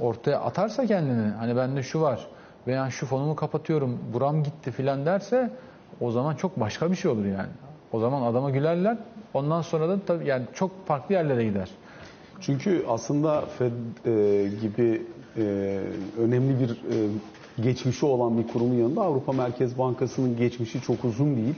ortaya 0.00 0.40
atarsa 0.40 0.86
kendini 0.86 1.30
hani 1.30 1.56
bende 1.56 1.82
şu 1.82 2.00
var 2.00 2.26
veya 2.66 2.90
şu 2.90 3.06
fonumu 3.06 3.36
kapatıyorum 3.36 3.98
buram 4.12 4.42
gitti 4.42 4.70
filan 4.70 5.06
derse 5.06 5.50
o 6.00 6.10
zaman 6.10 6.34
çok 6.34 6.60
başka 6.60 6.90
bir 6.90 6.96
şey 6.96 7.10
olur 7.10 7.24
yani. 7.24 7.48
O 7.92 8.00
zaman 8.00 8.22
adama 8.22 8.50
gülerler. 8.50 8.96
Ondan 9.34 9.62
sonra 9.62 9.88
da 9.88 9.98
tabii 10.06 10.26
yani 10.26 10.44
çok 10.54 10.86
farklı 10.86 11.14
yerlere 11.14 11.44
gider. 11.44 11.70
Çünkü 12.40 12.84
aslında 12.88 13.40
Fed 13.40 13.72
e, 14.06 14.48
gibi 14.60 15.02
e, 15.36 15.80
önemli 16.18 16.60
bir 16.60 16.70
e, 16.70 17.08
geçmişi 17.62 18.06
olan 18.06 18.38
bir 18.38 18.48
kurumun 18.48 18.74
yanında 18.74 19.02
Avrupa 19.02 19.32
Merkez 19.32 19.78
Bankası'nın 19.78 20.36
geçmişi 20.36 20.80
çok 20.80 21.04
uzun 21.04 21.36
değil. 21.36 21.54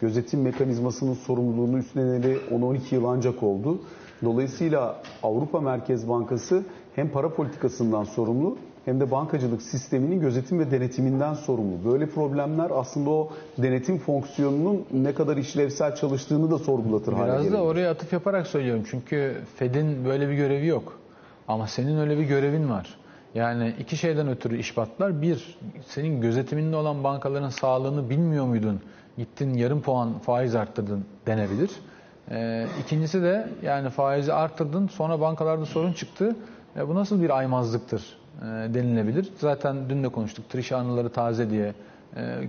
Gözetim 0.00 0.42
mekanizmasının 0.42 1.14
sorumluluğunu 1.14 1.78
üstleneli 1.78 2.38
10-12 2.52 2.94
yıl 2.94 3.04
ancak 3.04 3.42
oldu. 3.42 3.78
Dolayısıyla 4.24 5.02
Avrupa 5.22 5.60
Merkez 5.60 6.08
Bankası 6.08 6.64
hem 6.96 7.08
para 7.08 7.34
politikasından 7.34 8.04
sorumlu 8.04 8.56
hem 8.86 9.00
de 9.00 9.10
bankacılık 9.10 9.62
sisteminin 9.62 10.20
gözetim 10.20 10.58
ve 10.58 10.70
denetiminden 10.70 11.34
sorumlu. 11.34 11.92
Böyle 11.92 12.06
problemler 12.06 12.70
aslında 12.74 13.10
o 13.10 13.32
denetim 13.58 13.98
fonksiyonunun 13.98 14.86
ne 14.92 15.14
kadar 15.14 15.36
işlevsel 15.36 15.94
çalıştığını 15.94 16.50
da 16.50 16.58
sorgulatır 16.58 17.12
hale 17.12 17.32
Biraz 17.32 17.52
da 17.52 17.62
oraya 17.62 17.90
atıf 17.90 18.12
yaparak 18.12 18.46
söylüyorum. 18.46 18.84
Çünkü 18.90 19.36
Fed'in 19.56 20.04
böyle 20.04 20.28
bir 20.28 20.34
görevi 20.34 20.66
yok. 20.66 20.98
Ama 21.48 21.66
senin 21.66 21.98
öyle 21.98 22.18
bir 22.18 22.22
görevin 22.22 22.70
var. 22.70 22.98
Yani 23.34 23.74
iki 23.80 23.96
şeyden 23.96 24.28
ötürü 24.28 24.58
iş 24.58 24.74
patlar. 24.74 25.22
Bir, 25.22 25.58
senin 25.86 26.20
gözetiminde 26.20 26.76
olan 26.76 27.04
bankaların 27.04 27.50
sağlığını 27.50 28.10
bilmiyor 28.10 28.46
muydun? 28.46 28.80
Gittin 29.18 29.54
yarım 29.54 29.82
puan 29.82 30.18
faiz 30.18 30.54
arttırdın 30.54 31.04
denebilir. 31.26 31.70
Ee, 32.30 32.66
ikincisi 32.82 33.22
de 33.22 33.48
yani 33.62 33.90
faizi 33.90 34.32
arttırdın 34.32 34.88
sonra 34.88 35.20
bankalarda 35.20 35.66
sorun 35.66 35.92
çıktı. 35.92 36.36
E, 36.76 36.88
bu 36.88 36.94
nasıl 36.94 37.22
bir 37.22 37.30
aymazlıktır 37.38 38.16
denilebilir. 38.42 39.28
Zaten 39.38 39.76
dün 39.88 40.04
de 40.04 40.08
konuştuk. 40.08 40.50
Trish 40.50 40.72
anıları 40.72 41.08
taze 41.12 41.50
diye 41.50 41.74
e, 42.16 42.48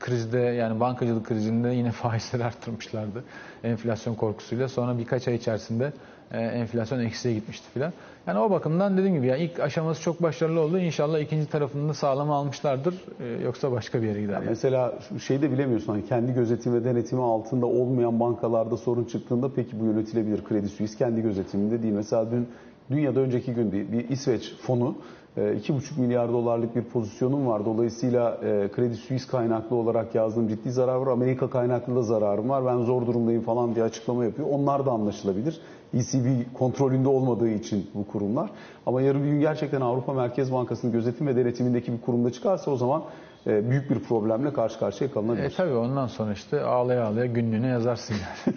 krizde 0.00 0.38
yani 0.38 0.80
bankacılık 0.80 1.26
krizinde 1.26 1.68
yine 1.68 1.92
faizleri 1.92 2.44
arttırmışlardı 2.44 3.24
enflasyon 3.64 4.14
korkusuyla. 4.14 4.68
Sonra 4.68 4.98
birkaç 4.98 5.28
ay 5.28 5.34
içerisinde 5.34 5.92
e, 6.32 6.40
enflasyon 6.40 7.00
eksiye 7.00 7.34
gitmişti 7.34 7.66
filan. 7.74 7.92
Yani 8.26 8.38
o 8.38 8.50
bakımdan 8.50 8.96
dediğim 8.96 9.16
gibi 9.16 9.26
ya 9.26 9.36
ilk 9.36 9.60
aşaması 9.60 10.02
çok 10.02 10.22
başarılı 10.22 10.60
oldu. 10.60 10.78
İnşallah 10.78 11.18
ikinci 11.18 11.46
tarafını 11.46 11.88
da 11.88 11.94
sağlam 11.94 12.30
almışlardır. 12.30 12.94
E, 13.20 13.44
yoksa 13.44 13.72
başka 13.72 14.02
bir 14.02 14.06
yere 14.06 14.20
gider. 14.20 14.32
Yani. 14.32 14.46
Mesela 14.48 14.94
şeyi 15.26 15.42
de 15.42 15.50
bilemiyorsun 15.52 15.92
hani 15.92 16.06
kendi 16.06 16.34
gözetim 16.34 16.74
ve 16.74 16.84
denetimi 16.84 17.22
altında 17.22 17.66
olmayan 17.66 18.20
bankalarda 18.20 18.76
sorun 18.76 19.04
çıktığında 19.04 19.50
peki 19.56 19.80
bu 19.80 19.84
yönetilebilir. 19.84 20.44
Kredi 20.44 20.68
Suisse 20.68 20.98
kendi 20.98 21.22
gözetiminde 21.22 21.82
değil. 21.82 21.94
Mesela 21.94 22.30
dün 22.30 22.48
dünyada 22.90 23.20
önceki 23.20 23.54
gün 23.54 23.72
bir, 23.72 23.92
bir 23.92 24.08
İsveç 24.08 24.54
fonu 24.54 24.94
2,5 25.36 26.00
milyar 26.00 26.32
dolarlık 26.32 26.76
bir 26.76 26.82
pozisyonum 26.82 27.46
var. 27.46 27.64
Dolayısıyla 27.64 28.40
Kredi 28.72 28.94
Suisse 28.94 29.30
kaynaklı 29.30 29.76
olarak 29.76 30.14
yazdığım 30.14 30.48
ciddi 30.48 30.72
zarar 30.72 30.96
var. 30.96 31.06
Amerika 31.06 31.50
kaynaklı 31.50 31.96
da 31.96 32.02
zararım 32.02 32.48
var. 32.48 32.66
Ben 32.66 32.78
zor 32.78 33.06
durumdayım 33.06 33.42
falan 33.42 33.74
diye 33.74 33.84
açıklama 33.84 34.24
yapıyor. 34.24 34.48
Onlar 34.50 34.86
da 34.86 34.90
anlaşılabilir. 34.90 35.60
ECB 35.94 36.54
kontrolünde 36.54 37.08
olmadığı 37.08 37.48
için 37.48 37.90
bu 37.94 38.06
kurumlar. 38.06 38.50
Ama 38.86 39.02
yarın 39.02 39.24
bir 39.24 39.28
gün 39.28 39.40
gerçekten 39.40 39.80
Avrupa 39.80 40.12
Merkez 40.12 40.52
Bankası'nın 40.52 40.92
gözetim 40.92 41.26
ve 41.26 41.36
denetimindeki 41.36 41.92
bir 41.92 42.00
kurumda 42.00 42.32
çıkarsa 42.32 42.70
o 42.70 42.76
zaman 42.76 43.02
büyük 43.46 43.90
bir 43.90 43.98
problemle 43.98 44.52
karşı 44.52 44.78
karşıya 44.78 45.10
kalınabilir. 45.10 45.44
E 45.44 45.50
tabii 45.56 45.74
ondan 45.74 46.06
sonra 46.06 46.32
işte 46.32 46.60
ağlaya 46.60 47.04
ağlaya 47.04 47.26
günlüğüne 47.26 47.66
yazarsın 47.66 48.14
yani. 48.14 48.56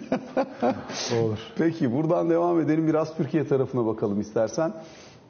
Olur. 1.22 1.38
Peki 1.58 1.92
buradan 1.92 2.30
devam 2.30 2.60
edelim. 2.60 2.86
Biraz 2.86 3.16
Türkiye 3.16 3.46
tarafına 3.46 3.86
bakalım 3.86 4.20
istersen. 4.20 4.72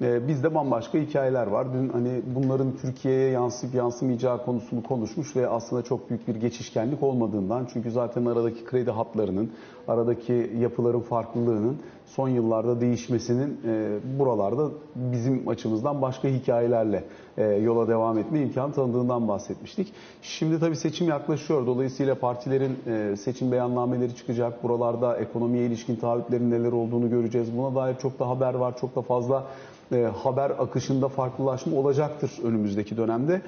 Ee, 0.03 0.29
bizde 0.29 0.55
bambaşka 0.55 0.99
hikayeler 0.99 1.47
var. 1.47 1.67
Dün 1.75 1.89
hani 1.89 2.21
bunların 2.35 2.77
Türkiye'ye 2.77 3.31
yansıyıp 3.31 3.75
yansımayacağı 3.75 4.45
konusunu 4.45 4.83
konuşmuş 4.83 5.37
ve 5.37 5.49
aslında 5.49 5.83
çok 5.83 6.11
büyük 6.11 6.29
bir 6.29 6.35
geçişkenlik 6.35 7.03
olmadığından 7.03 7.69
çünkü 7.73 7.91
zaten 7.91 8.25
aradaki 8.25 8.65
kredi 8.65 8.91
hatlarının, 8.91 9.51
aradaki 9.89 10.51
yapıların 10.59 11.01
farklılığının 11.01 11.77
son 12.07 12.29
yıllarda 12.29 12.81
değişmesinin 12.81 13.61
e, 13.67 13.99
buralarda 14.19 14.69
bizim 14.95 15.49
açımızdan 15.49 16.03
başka 16.03 16.29
hikayelerle 16.29 17.05
e, 17.39 17.45
yola 17.45 17.89
devam 17.89 18.19
etme 18.19 18.41
imkanı 18.41 18.73
tanıdığından 18.73 19.29
bahsetmiştik. 19.29 19.93
Şimdi 20.23 20.61
tabii 20.61 20.77
seçim 20.77 21.09
yaklaşıyor. 21.09 21.67
Dolayısıyla 21.67 22.15
partilerin 22.15 22.79
e, 22.87 23.17
seçim 23.17 23.53
beyannameleri 23.53 24.17
çıkacak. 24.17 24.63
Buralarda 24.63 25.17
ekonomiye 25.17 25.67
ilişkin 25.67 25.97
taahhütlerin 25.97 26.51
neler 26.51 26.73
olduğunu 26.73 27.11
göreceğiz. 27.11 27.57
Buna 27.57 27.75
dair 27.75 27.97
çok 27.97 28.19
da 28.19 28.29
haber 28.29 28.55
var. 28.55 28.79
Çok 28.81 28.97
da 28.97 29.03
fazla 29.03 29.47
haber 29.97 30.51
akışında 30.51 31.09
farklılaşma 31.09 31.77
olacaktır 31.77 32.31
önümüzdeki 32.43 32.97
dönemde. 32.97 33.43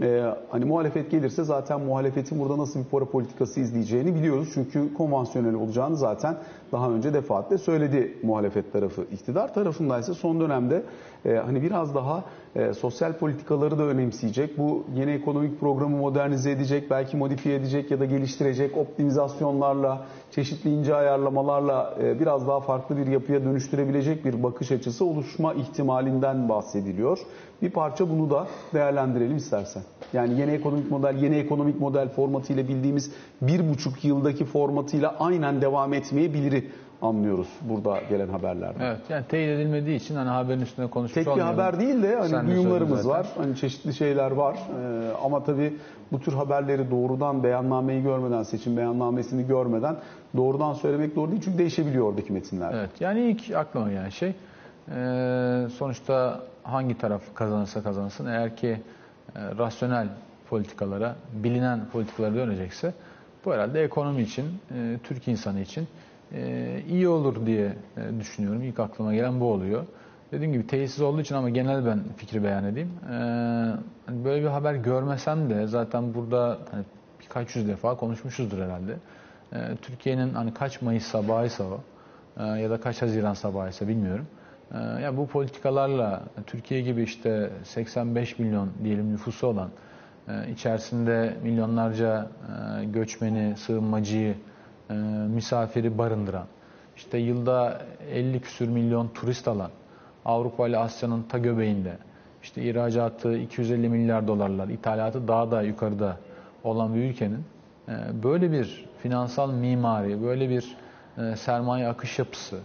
E, 0.00 0.34
hani 0.50 0.64
muhalefet 0.64 1.10
gelirse 1.10 1.44
zaten 1.44 1.80
muhalefetin 1.80 2.40
burada 2.40 2.58
nasıl 2.58 2.80
bir 2.80 2.84
para 2.84 3.04
politikası 3.04 3.60
izleyeceğini 3.60 4.14
biliyoruz. 4.14 4.50
Çünkü 4.54 4.94
konvansiyonel 4.94 5.54
olacağını 5.54 5.96
zaten 5.96 6.36
daha 6.72 6.90
önce 6.90 7.14
defaatle 7.14 7.58
söyledi 7.58 8.18
muhalefet 8.22 8.72
tarafı. 8.72 9.06
İktidar 9.12 9.54
tarafındaysa 9.54 10.14
son 10.14 10.40
dönemde 10.40 10.82
e, 11.24 11.34
hani 11.34 11.62
biraz 11.62 11.94
daha 11.94 12.24
e, 12.56 12.72
sosyal 12.72 13.12
politikaları 13.12 13.78
da 13.78 13.82
önemseyecek. 13.82 14.58
Bu 14.58 14.84
yeni 14.94 15.10
ekonomik 15.10 15.60
programı 15.60 15.96
modernize 15.96 16.50
edecek, 16.50 16.90
belki 16.90 17.16
modifiye 17.16 17.56
edecek 17.56 17.90
ya 17.90 18.00
da 18.00 18.04
geliştirecek 18.04 18.76
optimizasyonlarla, 18.76 20.06
çeşitli 20.30 20.70
ince 20.70 20.94
ayarlamalarla 20.94 21.94
e, 22.02 22.20
biraz 22.20 22.48
daha 22.48 22.60
farklı 22.60 22.96
bir 22.96 23.06
yapıya 23.06 23.44
dönüştürebilecek 23.44 24.24
bir 24.24 24.42
bakış 24.42 24.72
açısı 24.72 25.04
oluşma 25.04 25.54
ihtimalinden 25.54 26.48
bahsediliyor. 26.48 27.18
Bir 27.64 27.70
parça 27.70 28.10
bunu 28.10 28.30
da 28.30 28.46
değerlendirelim 28.74 29.36
istersen. 29.36 29.82
Yani 30.12 30.40
yeni 30.40 30.50
ekonomik 30.50 30.90
model, 30.90 31.22
yeni 31.22 31.36
ekonomik 31.36 31.80
model 31.80 32.08
formatıyla 32.08 32.68
bildiğimiz 32.68 33.12
bir 33.42 33.68
buçuk 33.68 34.04
yıldaki 34.04 34.44
formatıyla 34.44 35.16
aynen 35.18 35.60
devam 35.60 35.94
etmeyebilir 35.94 36.64
anlıyoruz 37.02 37.48
burada 37.62 38.00
gelen 38.08 38.28
haberlerden. 38.28 38.80
Evet 38.80 39.00
yani 39.08 39.24
teyit 39.28 39.50
edilmediği 39.50 39.96
için 39.96 40.14
hani 40.14 40.28
haberin 40.28 40.60
üstünde 40.60 40.86
konuşmuş 40.90 41.14
Tek 41.14 41.26
bir 41.26 41.30
olmayalım. 41.30 41.58
haber 41.58 41.80
değil 41.80 42.02
de 42.02 42.16
hani 42.16 42.28
Sen 42.28 42.46
de 42.46 42.50
duyumlarımız 42.50 42.90
söyledin 43.02 43.08
var. 43.08 43.26
Hani 43.36 43.56
çeşitli 43.56 43.94
şeyler 43.94 44.30
var. 44.30 44.54
Ee, 44.54 45.10
ama 45.24 45.44
tabii 45.44 45.74
bu 46.12 46.20
tür 46.20 46.32
haberleri 46.32 46.90
doğrudan 46.90 47.42
beyannameyi 47.42 48.02
görmeden, 48.02 48.42
seçim 48.42 48.76
beyannamesini 48.76 49.46
görmeden 49.46 49.96
doğrudan 50.36 50.72
söylemek 50.72 51.16
doğru 51.16 51.30
değil. 51.30 51.42
Çünkü 51.44 51.58
değişebiliyor 51.58 52.06
oradaki 52.08 52.32
metinler. 52.32 52.74
Evet 52.74 52.90
yani 53.00 53.20
ilk 53.20 53.56
aklıma 53.56 53.88
gelen 53.88 54.08
şey 54.08 54.34
e, 54.90 55.68
sonuçta 55.78 56.40
hangi 56.62 56.98
taraf 56.98 57.22
kazanırsa 57.34 57.82
kazansın 57.82 58.26
eğer 58.26 58.56
ki 58.56 58.68
e, 58.68 59.40
rasyonel 59.58 60.08
politikalara, 60.50 61.16
bilinen 61.32 61.80
politikalara 61.92 62.34
dönecekse 62.34 62.94
bu 63.44 63.52
herhalde 63.52 63.82
ekonomi 63.82 64.22
için, 64.22 64.44
e, 64.74 64.98
Türk 65.02 65.28
insanı 65.28 65.60
için 65.60 65.88
e, 66.32 66.82
iyi 66.88 67.08
olur 67.08 67.46
diye 67.46 67.76
e, 67.96 68.20
düşünüyorum. 68.20 68.62
İlk 68.62 68.80
aklıma 68.80 69.14
gelen 69.14 69.40
bu 69.40 69.52
oluyor. 69.52 69.84
Dediğim 70.32 70.52
gibi 70.52 70.66
teyitsiz 70.66 71.00
olduğu 71.00 71.20
için 71.20 71.34
ama 71.34 71.50
genel 71.50 71.86
ben 71.86 72.00
fikri 72.16 72.44
beyan 72.44 72.64
edeyim. 72.64 72.90
E, 73.10 73.14
hani 74.06 74.24
böyle 74.24 74.42
bir 74.42 74.48
haber 74.48 74.74
görmesem 74.74 75.50
de 75.50 75.66
zaten 75.66 76.14
burada 76.14 76.58
hani 76.70 76.84
birkaç 77.20 77.56
yüz 77.56 77.68
defa 77.68 77.96
konuşmuşuzdur 77.96 78.58
herhalde. 78.58 78.96
E, 79.52 79.76
Türkiye'nin 79.82 80.34
hani 80.34 80.54
kaç 80.54 80.82
Mayıs 80.82 81.04
sabahıysa 81.04 81.64
o 81.64 81.80
e, 82.36 82.42
ya 82.44 82.70
da 82.70 82.80
kaç 82.80 83.02
Haziran 83.02 83.34
sabahıysa 83.34 83.88
bilmiyorum. 83.88 84.26
E, 84.72 84.78
ya 85.02 85.16
bu 85.16 85.26
politikalarla 85.26 86.22
Türkiye 86.46 86.80
gibi 86.80 87.02
işte 87.02 87.50
85 87.64 88.38
milyon 88.38 88.70
diyelim 88.84 89.12
nüfusu 89.12 89.46
olan 89.46 89.70
e, 90.28 90.50
içerisinde 90.50 91.36
milyonlarca 91.42 92.28
e, 92.80 92.84
göçmeni, 92.84 93.56
sığınmacıyı, 93.56 94.34
e, 94.90 94.94
misafiri 95.28 95.98
barındıran, 95.98 96.46
işte 96.96 97.18
yılda 97.18 97.82
50 98.10 98.40
küsür 98.40 98.68
milyon 98.68 99.08
turist 99.08 99.48
alan, 99.48 99.70
Avrupa 100.24 100.68
ile 100.68 100.78
Asya'nın 100.78 101.22
ta 101.22 101.38
göbeğinde, 101.38 101.98
işte 102.42 102.62
ihracatı 102.62 103.36
250 103.38 103.88
milyar 103.88 104.28
dolarlar, 104.28 104.68
ithalatı 104.68 105.28
daha 105.28 105.50
da 105.50 105.62
yukarıda 105.62 106.16
olan 106.64 106.94
bir 106.94 107.00
ülkenin 107.00 107.44
böyle 108.22 108.52
bir 108.52 108.86
finansal 109.02 109.50
mimari, 109.52 110.22
böyle 110.22 110.48
bir 110.50 110.76
sermaye 111.36 111.88
akış 111.88 112.18
yapısı 112.18 112.58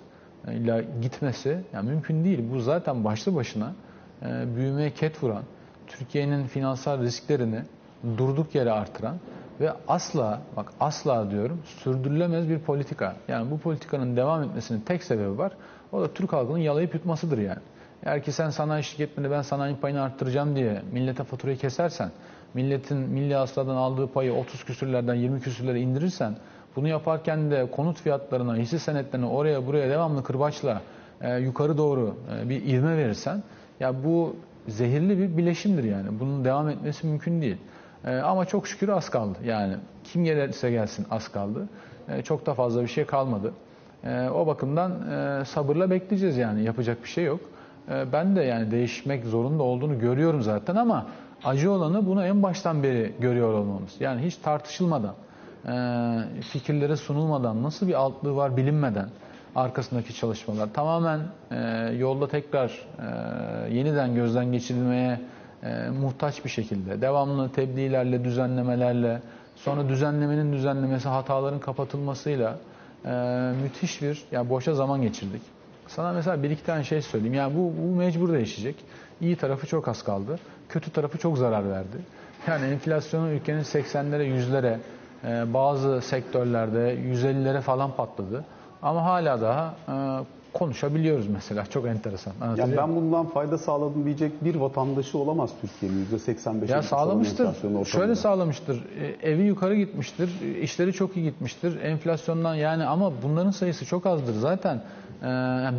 ile 0.47 0.86
gitmesi 1.02 1.63
yani 1.73 1.89
mümkün 1.89 2.23
değil. 2.23 2.43
Bu 2.54 2.60
zaten 2.60 3.04
başlı 3.04 3.36
başına 3.36 3.73
e, 4.21 4.56
büyümeye 4.56 4.91
ket 4.91 5.23
vuran, 5.23 5.43
Türkiye'nin 5.88 6.43
finansal 6.43 7.02
risklerini 7.02 7.62
durduk 8.17 8.56
yere 8.56 8.71
artıran 8.71 9.17
ve 9.60 9.73
asla 9.88 10.41
bak 10.58 10.73
asla 10.80 11.32
diyorum 11.32 11.62
sürdürülemez 11.65 12.49
bir 12.49 12.60
politika. 12.60 13.15
Yani 13.28 13.52
bu 13.52 13.58
politikanın 13.58 14.15
devam 14.15 14.43
etmesinin 14.43 14.82
tek 14.82 15.04
sebebi 15.04 15.38
var. 15.38 15.52
O 15.91 16.02
da 16.02 16.13
Türk 16.13 16.34
halkının 16.34 16.58
yalayıp 16.58 16.93
yutmasıdır 16.93 17.38
yani. 17.38 17.60
Eğer 18.04 18.23
ki 18.23 18.32
sen 18.32 18.49
sanayi 18.49 18.84
şirketlerinde 18.84 19.32
ben 19.32 19.41
sanayi 19.41 19.75
payını 19.75 20.02
arttıracağım 20.02 20.56
diye 20.56 20.82
millete 20.91 21.23
faturayı 21.23 21.58
kesersen, 21.58 22.12
milletin 22.54 22.97
milli 22.97 23.36
hasıladan 23.36 23.75
aldığı 23.75 24.08
payı 24.08 24.34
30 24.34 24.63
küsürlerden 24.63 25.15
20 25.15 25.41
küsürlere 25.41 25.80
indirirsen, 25.82 26.36
bunu 26.75 26.88
yaparken 26.88 27.51
de 27.51 27.71
konut 27.71 28.01
fiyatlarına, 28.01 28.55
hisse 28.55 28.79
senetlerine 28.79 29.25
oraya 29.25 29.67
buraya 29.67 29.89
devamlı 29.89 30.23
kırbaçla 30.23 30.82
e, 31.21 31.38
yukarı 31.38 31.77
doğru 31.77 32.15
e, 32.36 32.49
bir 32.49 32.65
ivme 32.65 32.97
verirsen, 32.97 33.43
ya 33.79 34.03
bu 34.03 34.36
zehirli 34.67 35.17
bir 35.17 35.38
bileşimdir 35.38 35.84
yani. 35.84 36.19
Bunun 36.19 36.45
devam 36.45 36.69
etmesi 36.69 37.08
mümkün 37.08 37.41
değil. 37.41 37.58
E, 38.05 38.15
ama 38.15 38.45
çok 38.45 38.67
şükür 38.67 38.89
az 38.89 39.10
kaldı. 39.10 39.38
Yani 39.45 39.73
kim 40.03 40.23
gelirse 40.23 40.71
gelsin 40.71 41.05
az 41.12 41.27
kaldı. 41.27 41.67
E, 42.10 42.21
çok 42.21 42.45
da 42.45 42.53
fazla 42.53 42.82
bir 42.82 42.88
şey 42.88 43.05
kalmadı. 43.05 43.53
E, 44.03 44.29
o 44.29 44.47
bakımdan 44.47 44.91
e, 44.91 45.45
sabırla 45.45 45.89
bekleyeceğiz 45.89 46.38
yani. 46.38 46.63
Yapacak 46.63 47.03
bir 47.03 47.10
şey 47.10 47.23
yok. 47.23 47.39
E, 47.89 48.12
ben 48.13 48.36
de 48.36 48.41
yani 48.41 48.71
değişmek 48.71 49.25
zorunda 49.25 49.63
olduğunu 49.63 49.99
görüyorum 49.99 50.41
zaten 50.41 50.75
ama 50.75 51.05
acı 51.43 51.71
olanı 51.71 52.05
bunu 52.05 52.25
en 52.25 52.43
baştan 52.43 52.84
beri 52.84 53.13
görüyor 53.19 53.53
olmamız. 53.53 53.95
Yani 53.99 54.21
hiç 54.21 54.36
tartışılmadan, 54.36 55.13
e, 55.67 56.41
fikirlere 56.41 56.95
sunulmadan, 56.95 57.63
nasıl 57.63 57.88
bir 57.88 57.93
altlığı 57.93 58.36
var 58.36 58.58
bilinmeden 58.58 59.10
arkasındaki 59.56 60.15
çalışmalar 60.15 60.74
tamamen 60.74 61.19
e, 61.52 61.58
yolda 61.98 62.28
tekrar 62.28 62.88
e, 63.00 63.74
yeniden 63.74 64.15
gözden 64.15 64.52
geçirilmeye 64.52 65.22
e, 65.63 65.89
muhtaç 65.89 66.45
bir 66.45 66.50
şekilde 66.50 67.02
devamlı 67.02 67.52
tebliğlerle, 67.52 68.24
düzenlemelerle 68.24 69.22
sonra 69.56 69.89
düzenlemenin 69.89 70.54
düzenlemesi 70.54 71.10
hataların 71.10 71.60
kapatılmasıyla 71.60 72.58
müthiş 73.63 74.02
bir 74.02 74.24
yani 74.32 74.50
boşa 74.50 74.74
zaman 74.74 75.02
geçirdik. 75.02 75.41
Sana 75.88 76.13
mesela 76.13 76.43
bir 76.43 76.50
iki 76.50 76.63
tane 76.63 76.84
şey 76.84 77.02
söyleyeyim. 77.02 77.34
Yani 77.34 77.56
bu, 77.56 77.74
bu 77.82 77.95
mecbur 77.95 78.34
değişecek. 78.34 78.76
İyi 79.22 79.36
tarafı 79.36 79.67
çok 79.67 79.88
az 79.88 80.04
kaldı. 80.04 80.39
Kötü 80.69 80.91
tarafı 80.91 81.17
çok 81.17 81.38
zarar 81.38 81.69
verdi. 81.69 81.98
Yani 82.48 82.65
enflasyonu 82.65 83.30
ülkenin 83.30 83.63
80'lere, 83.63 84.24
100'lere, 84.24 84.78
e, 85.23 85.53
bazı 85.53 86.01
sektörlerde 86.01 86.95
150'lere 86.95 87.62
falan 87.62 87.91
patladı. 87.91 88.45
Ama 88.82 89.03
hala 89.03 89.41
daha 89.41 89.75
e, 89.89 89.93
konuşabiliyoruz 90.53 91.27
mesela. 91.27 91.65
Çok 91.65 91.88
enteresan. 91.88 92.34
Yani 92.58 92.77
ben 92.77 92.95
bundan 92.95 93.25
fayda 93.25 93.58
sağladım 93.58 94.05
diyecek 94.05 94.43
bir 94.43 94.55
vatandaşı 94.55 95.17
olamaz 95.17 95.49
Türkiye'nin 95.62 96.05
%85'e. 96.05 96.71
Ya 96.71 96.82
sağlamıştır. 96.82 97.47
Şöyle 97.86 98.15
sağlamıştır. 98.15 98.84
E, 99.01 99.32
evi 99.32 99.43
yukarı 99.43 99.75
gitmiştir. 99.75 100.29
işleri 100.62 100.93
çok 100.93 101.17
iyi 101.17 101.23
gitmiştir. 101.23 101.82
Enflasyondan 101.82 102.55
yani 102.55 102.86
ama 102.86 103.12
bunların 103.23 103.51
sayısı 103.51 103.86
çok 103.86 104.05
azdır. 104.05 104.34
Zaten 104.34 104.82
e, 105.21 105.25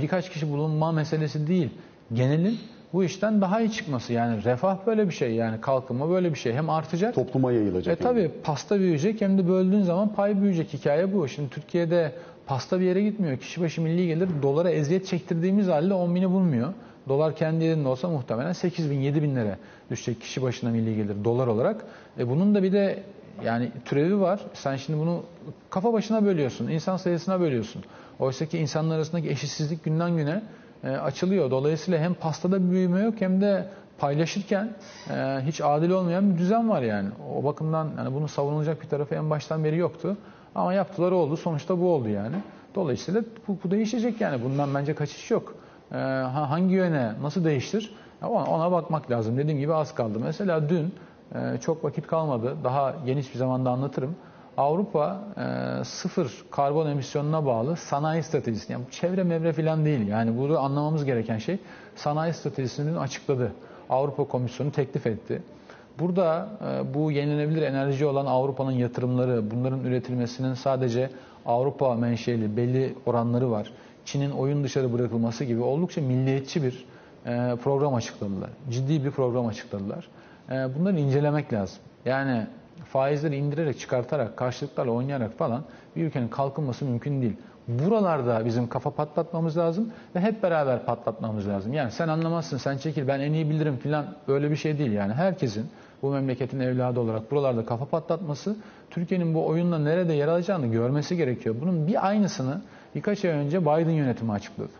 birkaç 0.03 0.31
kişi 0.31 0.53
bulunma 0.53 0.93
meselesi 0.93 1.47
değil. 1.47 1.71
Genelin 2.13 2.59
bu 2.93 3.05
işten 3.05 3.41
daha 3.41 3.61
iyi 3.61 3.73
çıkması 3.73 4.13
yani 4.13 4.45
refah 4.45 4.77
böyle 4.87 5.09
bir 5.09 5.13
şey 5.15 5.35
yani 5.35 5.61
kalkınma 5.61 6.11
böyle 6.11 6.31
bir 6.31 6.39
şey 6.39 6.53
hem 6.53 6.71
artacak. 6.71 7.15
Topluma 7.15 7.53
E 7.53 7.55
yayılacak. 7.55 8.01
yani. 8.01 8.13
tabi 8.15 8.31
pasta 8.45 8.79
büyüyecek 8.79 9.21
hem 9.21 9.39
de 9.39 9.49
böldüğün 9.49 9.83
zaman 9.83 10.15
pay 10.15 10.41
büyüyecek 10.41 10.73
hikaye 10.75 11.15
bu. 11.15 11.29
Şimdi 11.29 11.51
Türkiye'de 11.51 12.13
pasta 12.47 12.81
bir 12.81 12.85
yere 12.85 13.03
gitmiyor. 13.03 13.37
Kişi 13.39 13.61
başı 13.61 13.81
milli 13.83 14.07
gelir 14.07 14.29
dolara 14.43 14.71
eziyet 14.71 15.07
çektirdiğimiz 15.07 15.69
halde 15.69 15.95
10 15.95 16.15
bini 16.15 16.31
bulmuyor. 16.31 16.73
Dolar 17.09 17.37
kendi 17.37 17.65
yerinde 17.65 17.89
olsa 17.89 18.09
muhtemelen 18.09 18.53
8 18.53 18.91
bin 18.91 19.01
7 19.01 19.23
bin 19.23 19.37
lira 19.37 19.57
düşecek 19.91 20.21
kişi 20.21 20.43
başına 20.43 20.71
milli 20.71 20.97
gelir 20.97 21.25
dolar 21.25 21.47
olarak. 21.47 21.85
E 22.19 22.29
bunun 22.29 22.55
da 22.55 22.63
bir 22.63 22.73
de 22.73 23.03
yani 23.45 23.71
türevi 23.85 24.21
var. 24.21 24.41
Sen 24.55 24.77
şimdi 24.77 24.99
bunu 24.99 25.23
kafa 25.71 25.93
başına 25.93 26.25
bölüyorsun. 26.25 26.69
insan 26.69 26.97
sayısına 26.97 27.41
bölüyorsun. 27.41 27.83
Oysa 28.19 28.47
ki 28.47 28.59
insanlar 28.59 28.97
arasındaki 28.97 29.29
eşitsizlik 29.31 29.85
günden 29.85 30.17
güne 30.17 30.31
e, 30.31 30.43
açılıyor. 30.89 31.51
Dolayısıyla 31.51 32.01
hem 32.01 32.15
pastada 32.15 32.67
bir 32.67 32.71
büyüme 32.71 33.01
yok 33.01 33.15
hem 33.19 33.41
de 33.41 33.69
paylaşırken 33.99 34.71
e, 35.11 35.15
hiç 35.47 35.61
adil 35.61 35.91
olmayan 35.91 36.33
bir 36.35 36.39
düzen 36.39 36.69
var 36.69 36.83
yani. 36.83 37.09
O 37.37 37.45
bakımdan 37.45 37.89
yani 37.99 38.15
bunun 38.15 38.27
savunulacak 38.27 38.83
bir 38.83 38.89
tarafı 38.89 39.15
en 39.15 39.31
baştan 39.31 39.65
beri 39.65 39.77
yoktu. 39.77 40.17
Ama 40.55 40.73
yaptılar 40.75 41.13
oldu. 41.13 41.37
Sonuçta 41.37 41.81
bu 41.81 41.93
oldu 41.95 42.09
yani. 42.09 42.37
Dolayısıyla 42.75 43.23
bu, 43.49 43.59
bu 43.65 43.71
değişecek 43.71 44.21
yani. 44.21 44.45
Bundan 44.45 44.75
bence 44.75 44.95
kaçış 44.95 45.31
yok. 45.31 45.55
E, 45.93 45.95
ha- 45.97 46.51
hangi 46.51 46.75
yöne 46.75 47.13
nasıl 47.23 47.45
değiştir? 47.45 47.95
Ona, 48.23 48.45
ona 48.45 48.73
bakmak 48.73 49.11
lazım. 49.11 49.37
Dediğim 49.37 49.59
gibi 49.59 49.75
az 49.75 49.95
kaldı. 49.95 50.19
Mesela 50.23 50.69
dün 50.69 50.95
e, 51.35 51.59
çok 51.61 51.85
vakit 51.85 52.07
kalmadı. 52.07 52.57
Daha 52.65 52.95
geniş 53.07 53.33
bir 53.35 53.39
zamanda 53.39 53.71
anlatırım. 53.71 54.17
Avrupa 54.61 55.21
e, 55.37 55.85
sıfır 55.85 56.45
karbon 56.51 56.87
emisyonuna 56.87 57.47
bağlı 57.47 57.77
sanayi 57.77 58.23
stratejisini, 58.23 58.73
yani 58.73 58.85
çevre 58.91 59.23
mevre 59.23 59.53
falan 59.53 59.85
değil. 59.85 60.09
Yani 60.09 60.39
burada 60.39 60.59
anlamamız 60.59 61.05
gereken 61.05 61.39
şey 61.39 61.59
sanayi 61.97 62.35
stratejisini 62.35 62.99
açıkladı. 62.99 63.53
Avrupa 63.91 64.25
Komisyonu 64.25 64.73
teklif 64.73 65.07
etti. 65.07 65.43
Burada 65.99 66.49
e, 66.67 66.95
bu 66.95 67.11
yenilenebilir 67.11 67.63
enerji 67.63 68.07
olan 68.07 68.27
Avrupa'nın 68.27 68.73
yatırımları, 68.73 69.51
bunların 69.51 69.85
üretilmesinin 69.85 70.55
sadece 70.55 71.11
Avrupa 71.47 71.95
menşeli 71.95 72.57
belli 72.57 72.95
oranları 73.07 73.51
var. 73.51 73.73
Çin'in 74.05 74.31
oyun 74.31 74.65
dışarı 74.65 74.93
bırakılması 74.93 75.45
gibi 75.45 75.63
oldukça 75.63 76.01
milliyetçi 76.01 76.63
bir 76.63 76.85
e, 77.27 77.57
program 77.65 77.95
açıkladılar. 77.95 78.51
Ciddi 78.71 79.05
bir 79.05 79.11
program 79.11 79.47
açıkladılar. 79.47 80.09
E, 80.51 80.55
bunları 80.79 80.99
incelemek 80.99 81.53
lazım. 81.53 81.79
Yani 82.05 82.47
faizleri 82.85 83.37
indirerek, 83.37 83.79
çıkartarak, 83.79 84.37
karşılıklarla 84.37 84.93
oynayarak 84.93 85.39
falan 85.39 85.65
bir 85.97 86.05
ülkenin 86.05 86.29
kalkınması 86.29 86.85
mümkün 86.85 87.23
değil. 87.23 87.37
Buralarda 87.69 88.45
bizim 88.45 88.69
kafa 88.69 88.91
patlatmamız 88.91 89.59
lazım 89.59 89.93
ve 90.15 90.21
hep 90.21 90.43
beraber 90.43 90.85
patlatmamız 90.87 91.49
lazım. 91.49 91.73
Yani 91.73 91.91
sen 91.91 92.09
anlamazsın, 92.09 92.57
sen 92.57 92.77
çekil, 92.77 93.09
ben 93.09 93.21
en 93.21 93.33
iyi 93.33 93.51
bilirim 93.51 93.77
filan 93.77 94.07
öyle 94.29 94.51
bir 94.51 94.57
şey 94.57 94.79
değil. 94.79 94.93
Yani 94.93 95.13
herkesin 95.13 95.67
bu 96.03 96.11
memleketin 96.11 96.61
evladı 96.61 97.01
olarak 97.01 97.31
buralarda 97.31 97.67
kafa 97.67 97.85
patlatması, 97.85 98.57
Türkiye'nin 98.91 99.35
bu 99.35 99.47
oyunla 99.47 99.79
nerede 99.79 100.13
yer 100.13 100.29
alacağını 100.29 100.67
görmesi 100.67 101.17
gerekiyor. 101.17 101.55
Bunun 101.61 101.87
bir 101.87 102.07
aynısını 102.07 102.61
birkaç 102.95 103.25
ay 103.25 103.31
önce 103.31 103.63
Biden 103.63 103.91
yönetimi 103.91 104.33
açıkladı. 104.33 104.73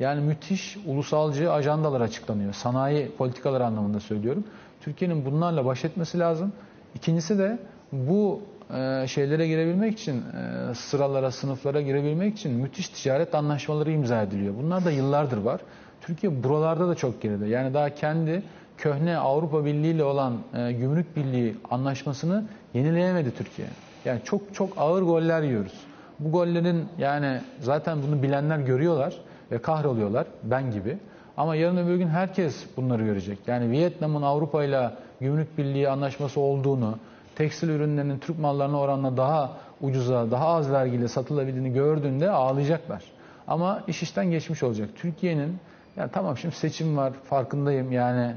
Yani 0.00 0.20
müthiş 0.20 0.76
ulusalcı 0.86 1.52
ajandalar 1.52 2.00
açıklanıyor. 2.00 2.52
Sanayi 2.52 3.10
politikaları 3.16 3.66
anlamında 3.66 4.00
söylüyorum. 4.00 4.44
Türkiye'nin 4.80 5.24
bunlarla 5.24 5.64
baş 5.64 5.84
etmesi 5.84 6.18
lazım. 6.18 6.52
İkincisi 6.94 7.38
de 7.38 7.58
bu 7.92 8.42
e, 8.74 9.06
şeylere 9.06 9.48
girebilmek 9.48 9.98
için, 9.98 10.16
e, 10.16 10.74
sıralara, 10.74 11.30
sınıflara 11.30 11.80
girebilmek 11.80 12.38
için 12.38 12.52
müthiş 12.52 12.88
ticaret 12.88 13.34
anlaşmaları 13.34 13.90
imza 13.90 14.22
ediliyor. 14.22 14.54
Bunlar 14.62 14.84
da 14.84 14.90
yıllardır 14.90 15.38
var. 15.38 15.60
Türkiye 16.00 16.42
buralarda 16.42 16.88
da 16.88 16.94
çok 16.94 17.22
geride. 17.22 17.46
Yani 17.46 17.74
daha 17.74 17.94
kendi 17.94 18.42
köhne 18.78 19.16
Avrupa 19.16 19.64
Birliği 19.64 19.94
ile 19.94 20.04
olan 20.04 20.38
e, 20.54 20.72
gümrük 20.72 21.16
birliği 21.16 21.56
anlaşmasını 21.70 22.44
yenileyemedi 22.74 23.34
Türkiye. 23.34 23.68
Yani 24.04 24.20
çok 24.24 24.54
çok 24.54 24.72
ağır 24.78 25.02
goller 25.02 25.42
yiyoruz. 25.42 25.74
Bu 26.18 26.32
gollerin 26.32 26.84
yani 26.98 27.40
zaten 27.60 27.98
bunu 28.06 28.22
bilenler 28.22 28.58
görüyorlar 28.58 29.14
ve 29.52 29.58
kahroluyorlar 29.58 30.26
ben 30.42 30.70
gibi. 30.70 30.98
Ama 31.36 31.56
yarın 31.56 31.76
öbür 31.76 31.96
gün 31.96 32.08
herkes 32.08 32.64
bunları 32.76 33.04
görecek. 33.04 33.38
Yani 33.46 33.70
Vietnam'ın 33.70 34.22
Avrupa 34.22 34.64
ile 34.64 34.90
gümrük 35.20 35.58
birliği 35.58 35.88
anlaşması 35.88 36.40
olduğunu, 36.40 36.98
tekstil 37.34 37.68
ürünlerinin 37.68 38.18
Türk 38.18 38.38
mallarına 38.38 38.80
oranla 38.80 39.16
daha 39.16 39.56
ucuza, 39.80 40.30
daha 40.30 40.46
az 40.46 40.72
vergiyle 40.72 41.08
satılabildiğini 41.08 41.72
gördüğünde 41.72 42.30
ağlayacaklar. 42.30 43.04
Ama 43.48 43.82
iş 43.86 44.02
işten 44.02 44.30
geçmiş 44.30 44.62
olacak. 44.62 44.88
Türkiye'nin 44.96 45.58
yani 45.96 46.10
tamam 46.12 46.36
şimdi 46.36 46.54
seçim 46.54 46.96
var 46.96 47.12
farkındayım 47.12 47.92
yani 47.92 48.34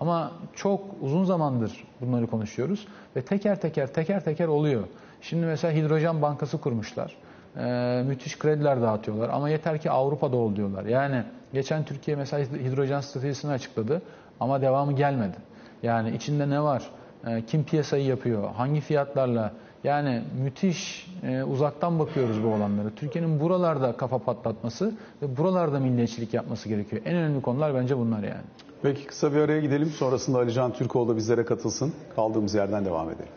ama 0.00 0.32
çok 0.54 0.80
uzun 1.00 1.24
zamandır 1.24 1.84
bunları 2.00 2.26
konuşuyoruz 2.26 2.86
ve 3.16 3.22
teker 3.22 3.60
teker 3.60 3.92
teker 3.92 4.24
teker 4.24 4.48
oluyor. 4.48 4.82
Şimdi 5.20 5.46
mesela 5.46 5.74
hidrojen 5.74 6.22
bankası 6.22 6.58
kurmuşlar. 6.58 7.16
Ee, 7.56 8.02
müthiş 8.06 8.38
krediler 8.38 8.82
dağıtıyorlar 8.82 9.28
ama 9.28 9.48
yeter 9.48 9.80
ki 9.80 9.90
Avrupa'da 9.90 10.36
ol 10.36 10.56
diyorlar. 10.56 10.84
Yani 10.84 11.24
geçen 11.52 11.84
Türkiye 11.84 12.16
mesela 12.16 12.44
hidrojen 12.44 13.00
stratejisini 13.00 13.52
açıkladı 13.52 14.02
ama 14.40 14.62
devamı 14.62 14.92
gelmedi. 14.92 15.36
Yani 15.82 16.16
içinde 16.16 16.50
ne 16.50 16.62
var? 16.62 16.82
Ee, 17.26 17.42
kim 17.46 17.64
piyasayı 17.64 18.04
yapıyor? 18.04 18.50
Hangi 18.56 18.80
fiyatlarla? 18.80 19.52
Yani 19.84 20.22
müthiş 20.42 21.10
e, 21.22 21.42
uzaktan 21.42 21.98
bakıyoruz 21.98 22.42
bu 22.44 22.48
olanlara. 22.48 22.90
Türkiye'nin 22.96 23.40
buralarda 23.40 23.96
kafa 23.96 24.18
patlatması 24.18 24.94
ve 25.22 25.36
buralarda 25.36 25.80
milliyetçilik 25.80 26.34
yapması 26.34 26.68
gerekiyor. 26.68 27.02
En 27.04 27.16
önemli 27.16 27.42
konular 27.42 27.74
bence 27.74 27.98
bunlar 27.98 28.22
yani. 28.22 28.42
Peki 28.82 29.06
kısa 29.06 29.32
bir 29.32 29.38
araya 29.38 29.60
gidelim. 29.60 29.88
Sonrasında 29.88 30.38
Alican 30.38 30.72
Türkoğlu 30.72 31.08
da 31.08 31.16
bizlere 31.16 31.44
katılsın. 31.44 31.92
Kaldığımız 32.16 32.54
yerden 32.54 32.84
devam 32.84 33.10
edelim. 33.10 33.32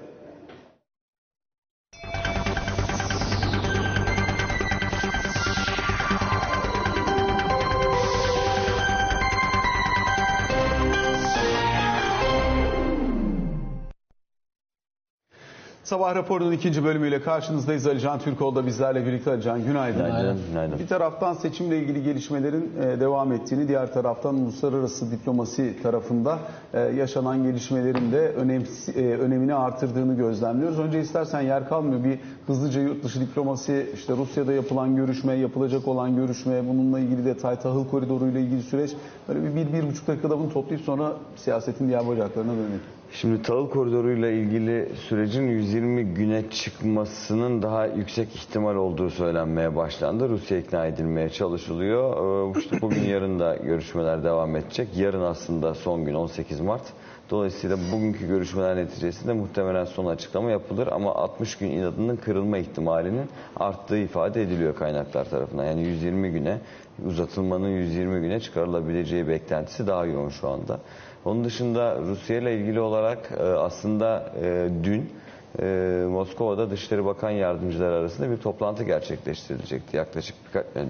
Sabah 15.86 16.16
raporunun 16.16 16.52
ikinci 16.52 16.84
bölümüyle 16.84 17.22
karşınızdayız. 17.22 17.88
Alican 17.88 18.20
Türkoğlu 18.20 18.56
da 18.56 18.66
bizlerle 18.66 19.06
birlikte. 19.06 19.32
Alican 19.32 19.64
günaydın. 19.66 20.06
Günaydın, 20.06 20.40
günaydın. 20.52 20.80
Bir 20.80 20.88
taraftan 20.88 21.34
seçimle 21.34 21.78
ilgili 21.78 22.04
gelişmelerin 22.04 22.72
e, 22.82 23.00
devam 23.00 23.32
ettiğini, 23.32 23.68
diğer 23.68 23.94
taraftan 23.94 24.36
uluslararası 24.36 25.12
diplomasi 25.12 25.84
tarafında 25.84 26.40
e, 26.74 26.80
yaşanan 26.80 27.44
gelişmelerin 27.44 28.12
de 28.12 28.30
önemsi, 28.30 28.92
e, 28.92 29.18
önemini 29.18 29.54
artırdığını 29.54 30.18
gözlemliyoruz. 30.18 30.80
Önce 30.80 31.02
istersen 31.02 31.42
yer 31.42 31.70
kalmıyor 31.70 32.04
bir 32.04 32.20
hızlıca 32.48 32.82
yurt 32.82 33.04
dışı 33.04 33.22
diplomasi, 33.22 33.92
işte 33.94 34.14
Rusya'da 34.14 34.54
yapılan 34.54 34.96
görüşme, 34.96 35.34
yapılacak 35.34 35.88
olan 35.88 36.16
görüşme, 36.16 36.70
bununla 36.70 37.00
ilgili 37.00 37.26
detay, 37.26 37.60
tahıl 37.60 37.88
koridoru 37.88 38.28
ile 38.28 38.42
ilgili 38.42 38.62
süreç. 38.62 38.92
Böyle 39.28 39.44
bir, 39.44 39.56
bir, 39.56 39.74
bir 39.74 39.88
buçuk 39.88 40.08
dakikada 40.08 40.40
bunu 40.40 40.54
toplayıp 40.54 40.84
sonra 40.84 41.14
siyasetin 41.36 41.88
diğer 41.88 42.08
bacaklarına 42.08 42.52
dönelim. 42.52 42.95
Şimdi 43.12 43.42
tahıl 43.42 43.70
koridoruyla 43.70 44.30
ilgili 44.30 44.90
sürecin 44.96 45.48
120 45.48 46.06
güne 46.06 46.50
çıkmasının 46.50 47.62
daha 47.62 47.86
yüksek 47.86 48.36
ihtimal 48.36 48.76
olduğu 48.76 49.10
söylenmeye 49.10 49.76
başlandı. 49.76 50.30
Rusya 50.30 50.58
ikna 50.58 50.86
edilmeye 50.86 51.30
çalışılıyor. 51.30 52.56
Ee, 52.56 52.60
İşte 52.60 52.82
bugün 52.82 53.04
yarın 53.10 53.40
da 53.40 53.56
görüşmeler 53.56 54.24
devam 54.24 54.56
edecek. 54.56 54.88
Yarın 54.98 55.22
aslında 55.22 55.74
son 55.74 56.06
gün 56.06 56.14
18 56.14 56.60
Mart. 56.60 56.84
Dolayısıyla 57.30 57.78
bugünkü 57.94 58.28
görüşmeler 58.28 58.76
neticesinde 58.76 59.34
muhtemelen 59.34 59.86
son 59.86 60.06
açıklama 60.06 60.52
yapılır 60.52 60.88
ama 60.88 61.16
60 61.16 61.58
gün 61.58 61.70
inadının 61.70 62.16
kırılma 62.16 62.58
ihtimalinin 62.58 63.30
arttığı 63.56 63.98
ifade 63.98 64.42
ediliyor 64.42 64.76
kaynaklar 64.76 65.30
tarafından. 65.30 65.66
Yani 65.66 65.84
120 65.88 66.32
güne 66.32 66.58
uzatılmanın 67.06 67.70
120 67.70 68.22
güne 68.22 68.40
çıkarılabileceği 68.40 69.28
beklentisi 69.28 69.88
daha 69.88 70.06
yoğun 70.06 70.30
şu 70.30 70.50
anda. 70.50 70.80
Onun 71.26 71.44
dışında 71.44 71.98
Rusya 72.02 72.38
ile 72.38 72.58
ilgili 72.58 72.80
olarak 72.80 73.32
e, 73.40 73.44
aslında 73.44 74.32
e, 74.44 74.70
dün 74.84 75.14
e, 75.62 75.66
Moskova'da 76.10 76.70
Dışişleri 76.70 77.06
Bakan 77.06 77.30
Yardımcıları 77.30 77.96
arasında 77.96 78.32
bir 78.32 78.38
toplantı 78.38 78.84
gerçekleştirilecekti. 78.84 79.98
Yaklaşık 79.98 80.36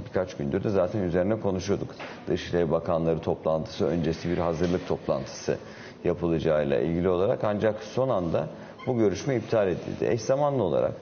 birkaç 0.07 0.37
gündür 0.37 0.63
de 0.63 0.69
zaten 0.69 0.99
üzerine 0.99 1.39
konuşuyorduk. 1.39 1.89
Dışişleri 2.27 2.71
Bakanları 2.71 3.19
toplantısı 3.19 3.85
öncesi 3.85 4.29
bir 4.29 4.37
hazırlık 4.37 4.87
toplantısı 4.87 5.57
yapılacağıyla 6.03 6.79
ilgili 6.79 7.09
olarak 7.09 7.43
ancak 7.43 7.83
son 7.83 8.09
anda 8.09 8.47
bu 8.87 8.97
görüşme 8.97 9.35
iptal 9.35 9.67
edildi. 9.67 10.05
Eş 10.05 10.21
zamanlı 10.21 10.63
olarak 10.63 10.93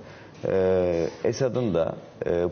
Esad'ın 1.23 1.73
da 1.73 1.95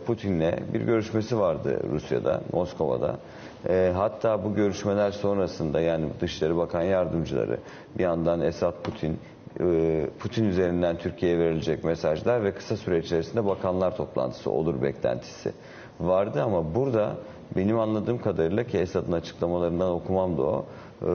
Putin'le 0.05 0.53
bir 0.73 0.81
görüşmesi 0.81 1.39
vardı 1.39 1.79
Rusya'da, 1.91 2.41
Moskova'da. 2.53 3.17
E, 3.69 3.91
hatta 3.95 4.43
bu 4.43 4.55
görüşmeler 4.55 5.11
sonrasında 5.11 5.81
yani 5.81 6.05
Dışişleri 6.21 6.57
Bakan 6.57 6.81
Yardımcıları 6.81 7.59
bir 7.97 8.03
yandan 8.03 8.41
Esad 8.41 8.73
Putin, 8.83 9.19
e, 9.59 10.07
Putin 10.19 10.45
üzerinden 10.45 10.97
Türkiye'ye 10.97 11.39
verilecek 11.39 11.83
mesajlar 11.83 12.43
ve 12.43 12.53
kısa 12.53 12.77
süre 12.77 12.99
içerisinde 12.99 13.45
bakanlar 13.45 13.97
toplantısı 13.97 14.51
olur 14.51 14.81
beklentisi 14.81 15.53
vardı 15.99 16.43
ama 16.43 16.75
burada 16.75 17.15
benim 17.55 17.79
anladığım 17.79 18.21
kadarıyla 18.21 18.63
ki 18.63 18.77
Esad'ın 18.77 19.11
açıklamalarından 19.11 19.91
okumam 19.91 20.37
da 20.37 20.41
o. 20.41 20.65
Ee, 21.01 21.07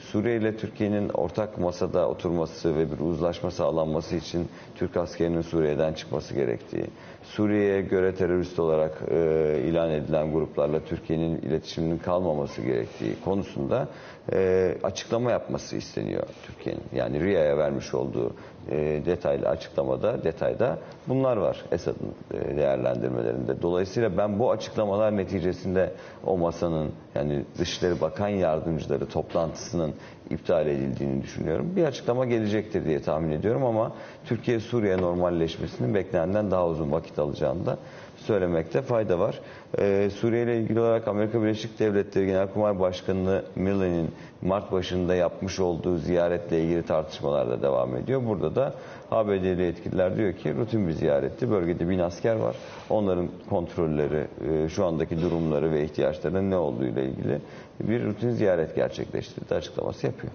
Suriye 0.00 0.36
ile 0.36 0.56
Türkiye'nin 0.56 1.08
ortak 1.08 1.58
masada 1.58 2.08
oturması 2.08 2.76
ve 2.76 2.92
bir 2.92 2.98
uzlaşma 2.98 3.50
sağlanması 3.50 4.16
için 4.16 4.48
Türk 4.74 4.96
askerinin 4.96 5.40
Suriye'den 5.40 5.92
çıkması 5.92 6.34
gerektiği, 6.34 6.84
Suriye'ye 7.26 7.80
göre 7.82 8.14
terörist 8.14 8.58
olarak 8.58 9.02
e, 9.10 9.60
ilan 9.64 9.90
edilen 9.90 10.32
gruplarla 10.32 10.80
Türkiye'nin 10.80 11.38
iletişiminin 11.38 11.98
kalmaması 11.98 12.62
gerektiği 12.62 13.20
konusunda 13.24 13.88
e, 14.32 14.74
açıklama 14.82 15.30
yapması 15.30 15.76
isteniyor 15.76 16.22
Türkiye'nin. 16.46 16.82
Yani 16.94 17.24
RIA'ya 17.24 17.58
vermiş 17.58 17.94
olduğu 17.94 18.34
e, 18.70 18.76
detaylı 19.06 19.48
açıklamada, 19.48 20.24
detayda 20.24 20.78
bunlar 21.08 21.36
var 21.36 21.64
Esad'ın 21.72 22.14
e, 22.34 22.56
değerlendirmelerinde. 22.56 23.62
Dolayısıyla 23.62 24.16
ben 24.18 24.38
bu 24.38 24.50
açıklamalar 24.50 25.16
neticesinde 25.16 25.92
o 26.26 26.38
masanın 26.38 26.92
yani 27.14 27.44
Dışişleri 27.58 28.00
Bakan 28.00 28.28
Yardımcıları 28.28 29.06
toplantısının 29.06 29.94
iptal 30.30 30.66
edildiğini 30.66 31.22
düşünüyorum. 31.22 31.72
Bir 31.76 31.84
açıklama 31.84 32.26
gelecektir 32.26 32.84
diye 32.84 33.02
tahmin 33.02 33.30
ediyorum 33.30 33.64
ama 33.64 33.92
Türkiye-Suriye 34.24 34.98
normalleşmesinin 34.98 35.94
beklenenden 35.94 36.50
daha 36.50 36.68
uzun 36.68 36.92
vakit 36.92 37.18
alacağını 37.18 37.66
da 37.66 37.78
söylemekte 38.26 38.82
fayda 38.82 39.18
var. 39.18 39.40
Ee, 39.78 40.10
Suriye 40.10 40.42
ile 40.42 40.58
ilgili 40.60 40.80
olarak 40.80 41.08
Amerika 41.08 41.42
Birleşik 41.42 41.78
Devletleri 41.78 42.26
Genelkurmay 42.26 42.80
Başkanı 42.80 43.42
Milley'nin 43.56 44.10
Mart 44.42 44.72
başında 44.72 45.14
yapmış 45.14 45.60
olduğu 45.60 45.98
ziyaretle 45.98 46.60
ilgili 46.60 46.82
tartışmalar 46.82 47.48
da 47.50 47.62
devam 47.62 47.96
ediyor. 47.96 48.22
Burada 48.26 48.54
da 48.54 48.74
ABD'li 49.10 49.62
yetkililer 49.62 50.16
diyor 50.16 50.32
ki 50.32 50.54
rutin 50.54 50.88
bir 50.88 50.92
ziyaretti. 50.92 51.50
Bölgede 51.50 51.88
bin 51.88 51.98
asker 51.98 52.36
var. 52.36 52.56
Onların 52.90 53.28
kontrolleri, 53.50 54.26
e, 54.50 54.68
şu 54.68 54.84
andaki 54.84 55.20
durumları 55.22 55.72
ve 55.72 55.84
ihtiyaçlarının 55.84 56.50
ne 56.50 56.56
olduğu 56.56 56.84
ile 56.84 57.04
ilgili 57.04 57.40
bir 57.80 58.04
rutin 58.04 58.30
ziyaret 58.30 58.74
gerçekleştirdi 58.76 59.54
açıklaması 59.54 60.06
yapıyor. 60.06 60.32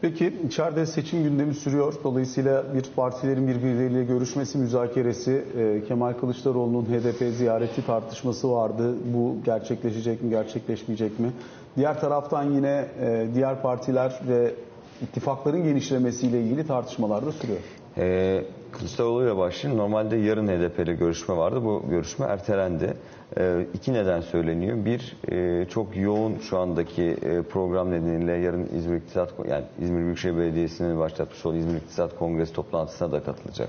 Peki 0.00 0.32
içeride 0.46 0.86
seçim 0.86 1.22
gündemi 1.22 1.54
sürüyor. 1.54 1.94
Dolayısıyla 2.04 2.64
bir 2.74 2.82
partilerin 2.96 3.48
birbirleriyle 3.48 4.04
görüşmesi, 4.04 4.58
müzakeresi, 4.58 5.44
e, 5.58 5.84
Kemal 5.88 6.12
Kılıçdaroğlu'nun 6.12 6.84
HDP 6.84 7.34
ziyareti 7.36 7.86
tartışması 7.86 8.52
vardı. 8.52 8.94
Bu 9.14 9.36
gerçekleşecek 9.44 10.22
mi, 10.22 10.30
gerçekleşmeyecek 10.30 11.18
mi? 11.18 11.32
Diğer 11.76 12.00
taraftan 12.00 12.44
yine 12.50 12.84
e, 13.00 13.26
diğer 13.34 13.62
partiler 13.62 14.20
ve 14.28 14.54
ittifakların 15.02 15.64
genişlemesiyle 15.64 16.42
ilgili 16.42 16.66
tartışmalar 16.66 17.26
da 17.26 17.32
sürüyor. 17.32 17.60
Ee, 17.98 18.44
Kılıçdaroğlu 18.72 19.24
ile 19.24 19.36
başlayayım. 19.36 19.82
Normalde 19.82 20.16
yarın 20.16 20.48
HDP 20.48 20.78
ile 20.78 20.94
görüşme 20.94 21.36
vardı. 21.36 21.64
Bu 21.64 21.82
görüşme 21.90 22.26
ertelendi. 22.26 22.94
Ee, 23.38 23.66
iki 23.74 23.92
neden 23.92 24.20
söyleniyor. 24.20 24.84
Bir, 24.84 25.16
e, 25.32 25.66
çok 25.68 25.96
yoğun 25.96 26.38
şu 26.38 26.58
andaki 26.58 27.02
e, 27.02 27.42
program 27.42 27.90
nedeniyle 27.90 28.32
yarın 28.32 28.68
İzmir 28.76 28.96
İktisat 28.96 29.32
yani 29.48 29.64
İzmir 29.80 30.04
Büyükşehir 30.04 30.36
Belediyesi'nin 30.36 30.98
başlatmış 30.98 31.46
olduğu 31.46 31.56
İzmir 31.56 31.76
İktisat 31.76 32.18
Kongresi 32.18 32.52
toplantısına 32.52 33.12
da 33.12 33.22
katılacak 33.22 33.68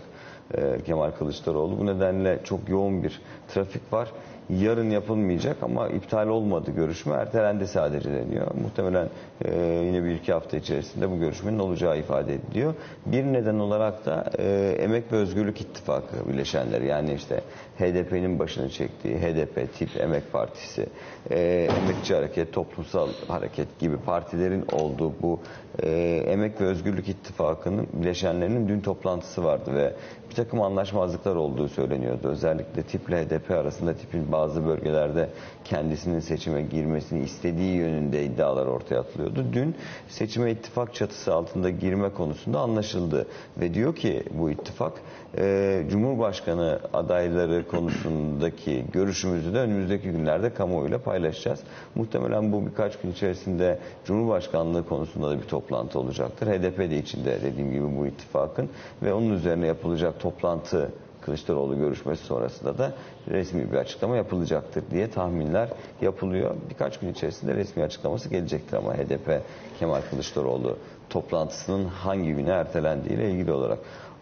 e, 0.53 0.81
Kemal 0.85 1.11
Kılıçdaroğlu. 1.11 1.79
Bu 1.79 1.85
nedenle 1.85 2.39
çok 2.43 2.69
yoğun 2.69 3.03
bir 3.03 3.21
trafik 3.47 3.93
var. 3.93 4.11
Yarın 4.49 4.89
yapılmayacak 4.89 5.57
ama 5.63 5.87
iptal 5.87 6.27
olmadı 6.27 6.71
görüşme. 6.71 7.15
Ertelendi 7.15 7.67
sadece 7.67 8.11
deniyor. 8.11 8.47
Muhtemelen 8.63 9.09
e, 9.45 9.55
yine 9.85 10.03
bir 10.03 10.15
iki 10.15 10.33
hafta 10.33 10.57
içerisinde 10.57 11.11
bu 11.11 11.19
görüşmenin 11.19 11.59
olacağı 11.59 11.99
ifade 11.99 12.33
ediliyor. 12.33 12.73
Bir 13.05 13.23
neden 13.23 13.59
olarak 13.59 14.05
da 14.05 14.25
e, 14.37 14.75
Emek 14.79 15.11
ve 15.11 15.15
Özgürlük 15.15 15.61
İttifakı 15.61 16.29
bileşenleri 16.29 16.87
yani 16.87 17.13
işte 17.13 17.41
HDP'nin 17.79 18.39
başını 18.39 18.69
çektiği 18.69 19.17
HDP 19.17 19.73
tip 19.77 19.89
Emek 19.97 20.31
Partisi, 20.31 20.85
e, 21.31 21.67
Emekçi 21.83 22.15
Hareket, 22.15 22.53
Toplumsal 22.53 23.09
Hareket 23.27 23.79
gibi 23.79 23.97
partilerin 23.97 24.65
olduğu 24.71 25.13
bu 25.21 25.39
e, 25.83 25.89
Emek 26.27 26.61
ve 26.61 26.65
Özgürlük 26.65 27.09
İttifakı'nın 27.09 27.87
bileşenlerinin 27.93 28.67
dün 28.67 28.79
toplantısı 28.79 29.43
vardı 29.43 29.71
ve 29.75 29.93
bir 30.29 30.35
takım 30.35 30.61
anlaşmazlıklar 30.61 31.35
olduğu 31.35 31.67
söyleniyordu. 31.69 32.27
Özellikle 32.27 32.83
tiple 32.83 33.25
HDP 33.25 33.51
arasında 33.51 33.93
tipin 33.93 34.31
bazı 34.39 34.65
bölgelerde 34.65 35.29
kendisinin 35.63 36.19
seçime 36.19 36.61
girmesini 36.61 37.23
istediği 37.23 37.75
yönünde 37.75 38.25
iddialar 38.25 38.65
ortaya 38.65 38.99
atılıyordu. 38.99 39.45
Dün 39.53 39.75
seçime 40.07 40.51
ittifak 40.51 40.93
çatısı 40.93 41.33
altında 41.33 41.69
girme 41.69 42.09
konusunda 42.09 42.59
anlaşıldı 42.59 43.27
ve 43.57 43.73
diyor 43.73 43.95
ki 43.95 44.23
bu 44.31 44.49
ittifak 44.49 44.93
e, 45.37 45.83
Cumhurbaşkanı 45.89 46.79
adayları 46.93 47.67
konusundaki 47.67 48.85
görüşümüzü 48.93 49.53
de 49.53 49.59
önümüzdeki 49.59 50.11
günlerde 50.11 50.53
kamuoyuyla 50.53 50.99
paylaşacağız. 50.99 51.59
Muhtemelen 51.95 52.51
bu 52.51 52.65
birkaç 52.65 52.99
gün 52.99 53.11
içerisinde 53.11 53.79
Cumhurbaşkanlığı 54.05 54.87
konusunda 54.87 55.29
da 55.29 55.41
bir 55.41 55.47
toplantı 55.47 55.99
olacaktır. 55.99 56.47
HDP 56.47 56.77
de 56.77 56.97
içinde 56.97 57.41
dediğim 57.43 57.71
gibi 57.71 57.97
bu 57.97 58.07
ittifakın 58.07 58.69
ve 59.03 59.13
onun 59.13 59.29
üzerine 59.29 59.67
yapılacak 59.67 60.19
toplantı 60.19 60.91
Kılıçdaroğlu 61.29 61.77
görüşmesi 61.77 62.23
sonrasında 62.23 62.77
da 62.77 62.93
resmi 63.27 63.71
bir 63.71 63.77
açıklama 63.77 64.17
yapılacaktır 64.17 64.83
diye 64.91 65.09
tahminler 65.09 65.69
yapılıyor. 66.01 66.55
Birkaç 66.69 66.99
gün 66.99 67.09
içerisinde 67.09 67.55
resmi 67.55 67.83
açıklaması 67.83 68.29
gelecektir 68.29 68.77
ama 68.77 68.93
HDP 68.93 69.41
Kemal 69.79 70.01
Kılıçdaroğlu 70.09 70.77
toplantısının 71.09 71.85
hangi 71.85 72.33
güne 72.33 72.49
ertelendiği 72.49 73.15
ile 73.15 73.31
ilgili 73.31 73.51
olarak. 73.51 73.79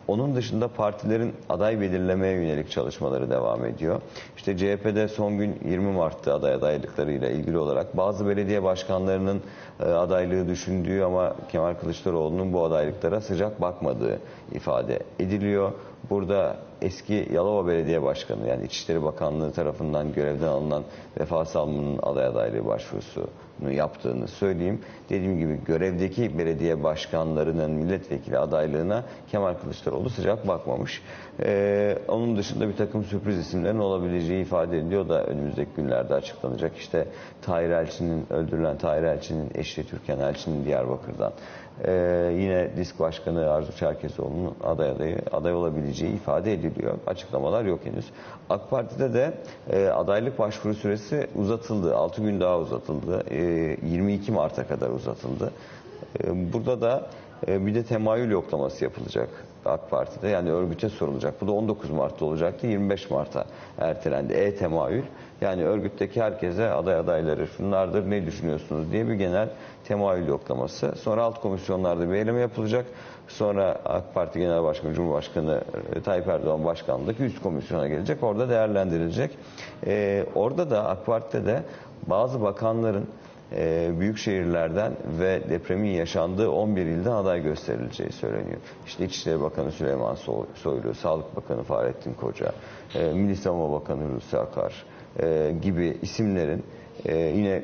Onun 0.07 0.35
dışında 0.35 0.67
partilerin 0.67 1.33
aday 1.49 1.81
belirlemeye 1.81 2.33
yönelik 2.33 2.71
çalışmaları 2.71 3.29
devam 3.29 3.65
ediyor. 3.65 4.01
İşte 4.37 4.57
CHP'de 4.57 5.07
son 5.07 5.37
gün 5.37 5.59
20 5.65 5.91
Mart'ta 5.91 6.33
aday 6.33 6.53
adaylıklarıyla 6.53 7.29
ilgili 7.29 7.57
olarak 7.57 7.97
bazı 7.97 8.27
belediye 8.27 8.63
başkanlarının 8.63 9.41
e, 9.79 9.83
adaylığı 9.83 10.47
düşündüğü 10.47 11.01
ama 11.03 11.35
Kemal 11.51 11.73
Kılıçdaroğlu'nun 11.73 12.53
bu 12.53 12.63
adaylıklara 12.63 13.21
sıcak 13.21 13.61
bakmadığı 13.61 14.19
ifade 14.51 14.99
ediliyor. 15.19 15.71
Burada 16.09 16.57
eski 16.81 17.27
Yalova 17.33 17.67
Belediye 17.67 18.03
Başkanı 18.03 18.47
yani 18.47 18.65
İçişleri 18.65 19.03
Bakanlığı 19.03 19.51
tarafından 19.51 20.13
görevden 20.13 20.47
alınan 20.47 20.83
Vefa 21.19 21.45
Salman'ın 21.45 21.99
aday 22.03 22.25
adaylığı 22.25 22.65
başvurusunu 22.65 23.71
yaptığını 23.71 24.27
söyleyeyim. 24.27 24.81
Dediğim 25.09 25.37
gibi 25.37 25.59
görevdeki 25.65 26.37
belediye 26.37 26.83
başkanlarının 26.83 27.71
milletvekili 27.71 28.37
adaylığına 28.37 29.03
Kemal 29.31 29.53
Kılıçdaroğlu 29.53 30.09
sıcak 30.09 30.47
bakmamış. 30.47 31.01
Ee, 31.43 31.97
onun 32.07 32.37
dışında 32.37 32.69
bir 32.69 32.75
takım 32.75 33.03
sürpriz 33.03 33.37
isimlerin 33.37 33.79
olabileceği 33.79 34.41
ifade 34.41 34.77
ediliyor 34.77 35.09
da 35.09 35.23
önümüzdeki 35.23 35.71
günlerde 35.75 36.13
açıklanacak. 36.13 36.77
İşte 36.77 37.07
Tahir 37.41 37.69
Elçi'nin, 37.69 38.25
öldürülen 38.29 38.77
Tahir 38.77 39.03
Elçi'nin 39.03 39.51
eşi 39.55 39.87
Türkan 39.87 40.19
Elçi'nin 40.19 40.65
Diyarbakır'dan. 40.65 41.33
Ee, 41.85 42.31
yine 42.39 42.77
disk 42.77 42.99
başkanı 42.99 43.51
Arzu 43.51 43.71
Çerkezoğlu'nun 43.71 44.55
aday 44.63 44.91
adayı 44.91 45.17
aday 45.31 45.53
olabileceği 45.53 46.13
ifade 46.15 46.53
ediliyor. 46.67 46.97
Açıklamalar 47.07 47.65
yok 47.65 47.79
henüz. 47.83 48.05
AK 48.49 48.69
Parti'de 48.69 49.13
de 49.13 49.33
e, 49.69 49.87
adaylık 49.87 50.39
başvuru 50.39 50.73
süresi 50.73 51.27
uzatıldı. 51.35 51.95
6 51.95 52.21
gün 52.21 52.39
daha 52.39 52.59
uzatıldı. 52.59 53.23
E, 53.29 53.41
22 53.83 54.31
Mart'a 54.31 54.67
kadar 54.67 54.89
uzatıldı. 54.89 55.51
E, 56.23 56.53
burada 56.53 56.81
da 56.81 57.07
e, 57.47 57.65
bir 57.65 57.75
de 57.75 57.83
temayül 57.83 58.31
yoklaması 58.31 58.83
yapılacak 58.83 59.29
AK 59.67 59.89
Parti'de. 59.89 60.27
Yani 60.27 60.51
örgüte 60.51 60.89
sorulacak. 60.89 61.41
Bu 61.41 61.47
da 61.47 61.51
19 61.51 61.89
Mart'ta 61.89 62.25
olacaktı. 62.25 62.67
25 62.67 63.11
Mart'a 63.11 63.45
ertelendi. 63.77 64.33
E-temayül. 64.33 65.03
Yani 65.41 65.65
örgütteki 65.65 66.21
herkese 66.21 66.69
aday 66.69 66.95
adayları 66.95 67.47
şunlardır 67.47 68.09
ne 68.09 68.25
düşünüyorsunuz 68.25 68.91
diye 68.91 69.07
bir 69.07 69.13
genel 69.13 69.49
temayül 69.87 70.27
yoklaması. 70.27 70.93
Sonra 70.95 71.23
alt 71.23 71.41
komisyonlarda 71.41 72.09
bir 72.09 72.15
eyleme 72.15 72.39
yapılacak. 72.39 72.85
Sonra 73.27 73.77
AK 73.85 74.13
Parti 74.13 74.39
Genel 74.39 74.63
Başkanı, 74.63 74.93
Cumhurbaşkanı 74.93 75.61
e, 75.95 76.01
Tayyip 76.01 76.27
Erdoğan 76.27 76.65
Başkanlığı'ndaki 76.65 77.23
üst 77.23 77.41
komisyona 77.41 77.87
gelecek. 77.87 78.23
Orada 78.23 78.49
değerlendirilecek. 78.49 79.37
Ee, 79.85 80.25
orada 80.35 80.69
da 80.69 80.89
AK 80.89 81.05
Parti'de 81.05 81.45
de 81.45 81.63
bazı 82.07 82.41
bakanların 82.41 83.05
e, 83.55 83.91
büyük 83.99 84.17
şehirlerden 84.17 84.93
ve 85.19 85.49
depremin 85.49 85.89
yaşandığı 85.91 86.49
11 86.51 86.85
ilden 86.85 87.11
aday 87.11 87.43
gösterileceği 87.43 88.11
söyleniyor. 88.11 88.57
İşte 88.85 89.05
İçişleri 89.05 89.41
Bakanı 89.41 89.71
Süleyman 89.71 90.15
Soylu, 90.55 90.93
Sağlık 90.93 91.35
Bakanı 91.35 91.63
Fahrettin 91.63 92.13
Koca, 92.13 92.51
e, 92.95 93.13
Milli 93.13 93.35
Savunma 93.35 93.71
Bakanı 93.71 94.03
Hulusi 94.03 94.37
Akar 94.37 94.85
e, 95.19 95.55
gibi 95.61 95.97
isimlerin 96.01 96.63
e, 97.05 97.17
yine 97.17 97.63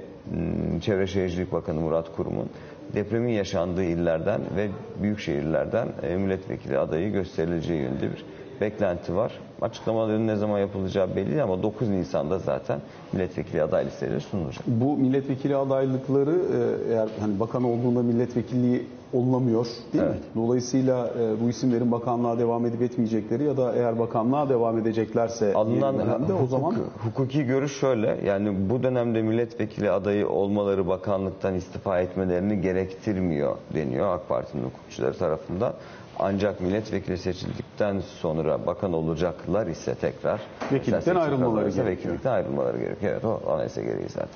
Çevre 0.81 1.07
Şehircilik 1.07 1.51
Bakanı 1.51 1.81
Murat 1.81 2.15
Kurum'un 2.15 2.49
depremin 2.95 3.33
yaşandığı 3.33 3.83
illerden 3.83 4.41
ve 4.57 4.69
büyük 5.01 5.19
şehirlerden 5.19 5.87
e, 6.03 6.15
milletvekili 6.15 6.77
adayı 6.77 7.11
gösterileceği 7.11 7.81
yönünde 7.81 8.11
bir 8.11 8.25
beklenti 8.61 9.15
var. 9.15 9.39
Açıklamaların 9.61 10.27
ne 10.27 10.35
zaman 10.35 10.59
yapılacağı 10.59 11.15
belli 11.15 11.41
ama 11.41 11.63
9 11.63 11.89
Nisan'da 11.89 12.39
zaten 12.39 12.79
milletvekili 13.13 13.63
aday 13.63 13.85
listeleri 13.85 14.21
sunulacak. 14.21 14.63
Bu 14.67 14.97
milletvekili 14.97 15.55
adaylıkları 15.55 16.35
e, 16.35 16.93
eğer 16.93 17.09
hani 17.19 17.39
bakan 17.39 17.63
olduğunda 17.63 18.03
milletvekilliği 18.03 18.83
olunamıyor 19.14 19.66
değil 19.93 20.03
mi? 20.03 20.09
Evet. 20.14 20.24
Dolayısıyla 20.36 21.07
e, 21.20 21.41
bu 21.45 21.49
isimlerin 21.49 21.91
bakanlığa 21.91 22.39
devam 22.39 22.66
edip 22.66 22.82
etmeyecekleri 22.82 23.43
ya 23.43 23.57
da 23.57 23.76
eğer 23.76 23.99
bakanlığa 23.99 24.49
devam 24.49 24.78
edeceklerse 24.78 25.53
Alınan 25.53 25.99
dönemde 25.99 26.34
o 26.34 26.38
hukuk- 26.38 26.47
zaman 26.49 26.76
hukuki 27.03 27.43
görüş 27.45 27.80
şöyle. 27.80 28.20
Yani 28.26 28.70
bu 28.70 28.84
dönemde 28.84 29.22
milletvekili 29.22 29.91
adayı 29.91 30.30
olmaları 30.30 30.88
bakanlıktan 30.88 31.55
istifa 31.55 31.99
etmelerini 31.99 32.61
gerektirmiyor 32.61 33.55
deniyor 33.74 34.16
AK 34.16 34.30
Parti'nin 34.30 34.64
hukukçuları 34.64 35.18
tarafından. 35.18 35.74
Ancak 36.20 36.61
milletvekili 36.61 37.18
seçildikten 37.18 37.99
sonra 37.99 38.66
bakan 38.66 38.93
olacaklar 38.93 39.68
ise 39.68 39.95
tekrar 39.95 40.41
Vekillikten 40.72 41.16
ayrılmaları 41.16 41.66
gerekiyor. 41.70 41.88
Vekillikten 41.88 42.32
ayrılmaları 42.32 42.78
gerekiyor. 42.80 43.11
Evet 43.11 43.26
o 43.26 43.51
anayasa 43.51 43.82
gereği 43.82 44.09
zaten. 44.09 44.30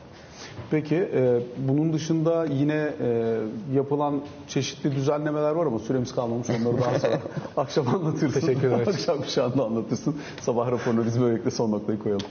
Peki 0.71 0.95
e, 0.95 1.39
bunun 1.57 1.93
dışında 1.93 2.45
yine 2.45 2.93
e, 3.01 3.37
yapılan 3.73 4.21
çeşitli 4.47 4.95
düzenlemeler 4.95 5.51
var 5.51 5.65
ama 5.65 5.79
süremiz 5.79 6.15
kalmamış 6.15 6.47
onları 6.49 6.81
daha 6.81 6.99
sonra 6.99 7.19
akşam 7.57 7.87
anlatırsın. 7.87 8.39
Teşekkür 8.39 8.67
ederim. 8.67 8.87
akşam 8.87 9.17
kuşağında 9.21 9.65
anlatırsın. 9.65 10.15
Sabah 10.41 10.71
raporunu 10.71 11.05
biz 11.05 11.21
böylelikle 11.21 11.51
son 11.51 11.71
noktayı 11.71 11.99
koyalım. 11.99 12.25